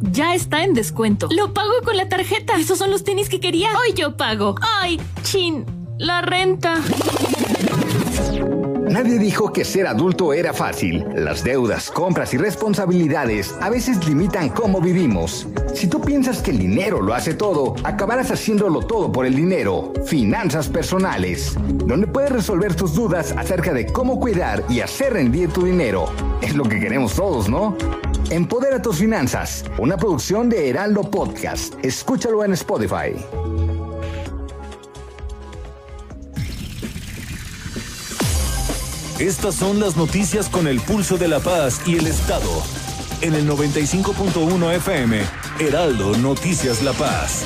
[0.00, 1.28] Ya está en descuento.
[1.30, 2.56] Lo pago con la tarjeta.
[2.56, 3.70] Esos son los tenis que quería.
[3.78, 4.54] Hoy yo pago.
[4.60, 5.64] Ay, chin,
[5.98, 6.80] la renta.
[8.90, 11.06] Nadie dijo que ser adulto era fácil.
[11.14, 15.46] Las deudas, compras y responsabilidades a veces limitan cómo vivimos.
[15.74, 19.92] Si tú piensas que el dinero lo hace todo, acabarás haciéndolo todo por el dinero.
[20.06, 21.54] Finanzas personales,
[21.86, 26.06] donde puedes resolver tus dudas acerca de cómo cuidar y hacer rendir tu dinero.
[26.42, 27.76] Es lo que queremos todos, ¿no?
[28.30, 31.74] Empodera tus finanzas, una producción de Heraldo Podcast.
[31.82, 33.16] Escúchalo en Spotify.
[39.18, 42.62] Estas son las noticias con el pulso de la paz y el Estado.
[43.20, 45.22] En el 95.1 FM,
[45.58, 47.44] Heraldo Noticias La Paz.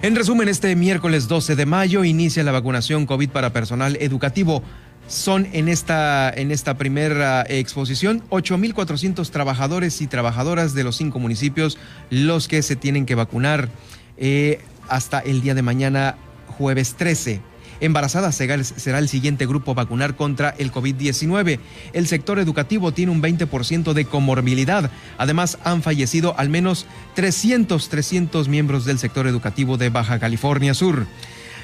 [0.00, 4.62] En resumen, este miércoles 12 de mayo inicia la vacunación COVID para personal educativo.
[5.08, 11.78] Son en esta, en esta primera exposición 8.400 trabajadores y trabajadoras de los cinco municipios
[12.10, 13.70] los que se tienen que vacunar
[14.18, 17.40] eh, hasta el día de mañana, jueves 13.
[17.80, 21.60] Embarazada será el siguiente grupo a vacunar contra el COVID-19.
[21.92, 24.90] El sector educativo tiene un 20% de comorbilidad.
[25.16, 31.06] Además, han fallecido al menos 300, 300 miembros del sector educativo de Baja California Sur.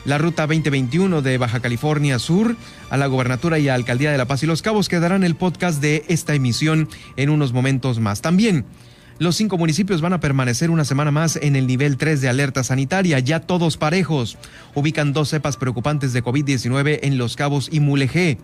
[0.05, 2.57] La ruta 2021 de Baja California Sur
[2.91, 5.81] a la gobernatura y a Alcaldía de La Paz y Los Cabos quedarán el podcast
[5.81, 8.21] de esta emisión en unos momentos más.
[8.21, 8.67] También
[9.19, 12.65] Los cinco municipios van a permanecer una semana más en el nivel 3 de alerta
[12.65, 14.37] sanitaria, ya todos parejos.
[14.75, 18.39] Ubican dos cepas preocupantes de COVID-19 en Los Cabos y Mulegé.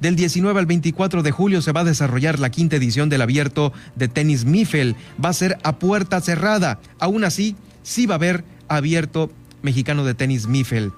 [0.00, 3.74] Del 19 al 24 de julio se va a desarrollar la quinta edición del abierto
[3.96, 4.96] de tenis Mifel.
[5.22, 6.80] Va a ser a puerta cerrada.
[6.98, 10.92] Aún así, sí va a haber abierto mexicano de tenis Mifel.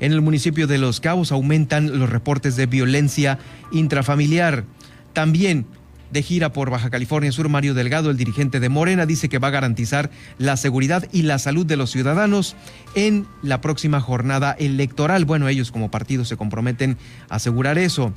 [0.00, 3.38] En el municipio de Los Cabos aumentan los reportes de violencia
[3.70, 4.64] intrafamiliar.
[5.12, 5.66] También
[6.12, 9.48] de gira por Baja California Sur, Mario Delgado, el dirigente de Morena, dice que va
[9.48, 12.54] a garantizar la seguridad y la salud de los ciudadanos
[12.94, 15.24] en la próxima jornada electoral.
[15.24, 16.98] Bueno, ellos como partido se comprometen
[17.28, 18.12] a asegurar eso.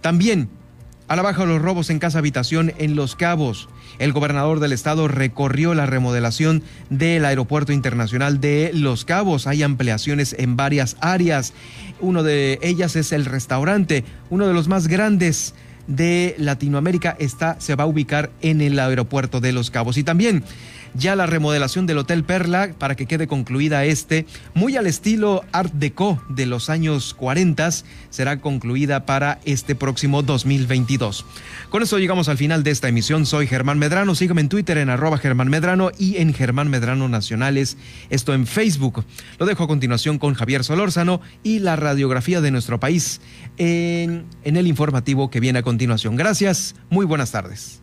[0.00, 0.48] También
[1.08, 3.68] a la baja los robos en casa habitación en Los Cabos.
[3.98, 9.46] El gobernador del estado recorrió la remodelación del aeropuerto internacional de Los Cabos.
[9.46, 11.52] Hay ampliaciones en varias áreas.
[12.00, 15.54] Uno de ellas es el restaurante, uno de los más grandes
[15.86, 19.98] de Latinoamérica está, se va a ubicar en el aeropuerto de Los Cabos.
[19.98, 20.44] Y también
[20.94, 25.72] ya la remodelación del Hotel Perla para que quede concluida este, muy al estilo Art
[25.72, 27.70] Deco de los años 40,
[28.10, 31.24] será concluida para este próximo 2022.
[31.70, 33.26] Con eso llegamos al final de esta emisión.
[33.26, 34.14] Soy Germán Medrano.
[34.14, 37.76] Sígueme en Twitter en arroba Germán Medrano y en Germán Medrano Nacionales.
[38.10, 39.04] Esto en Facebook.
[39.38, 43.20] Lo dejo a continuación con Javier Solórzano y la radiografía de nuestro país
[43.58, 46.16] en el informativo que viene a continuación.
[46.16, 46.74] Gracias.
[46.90, 47.82] Muy buenas tardes.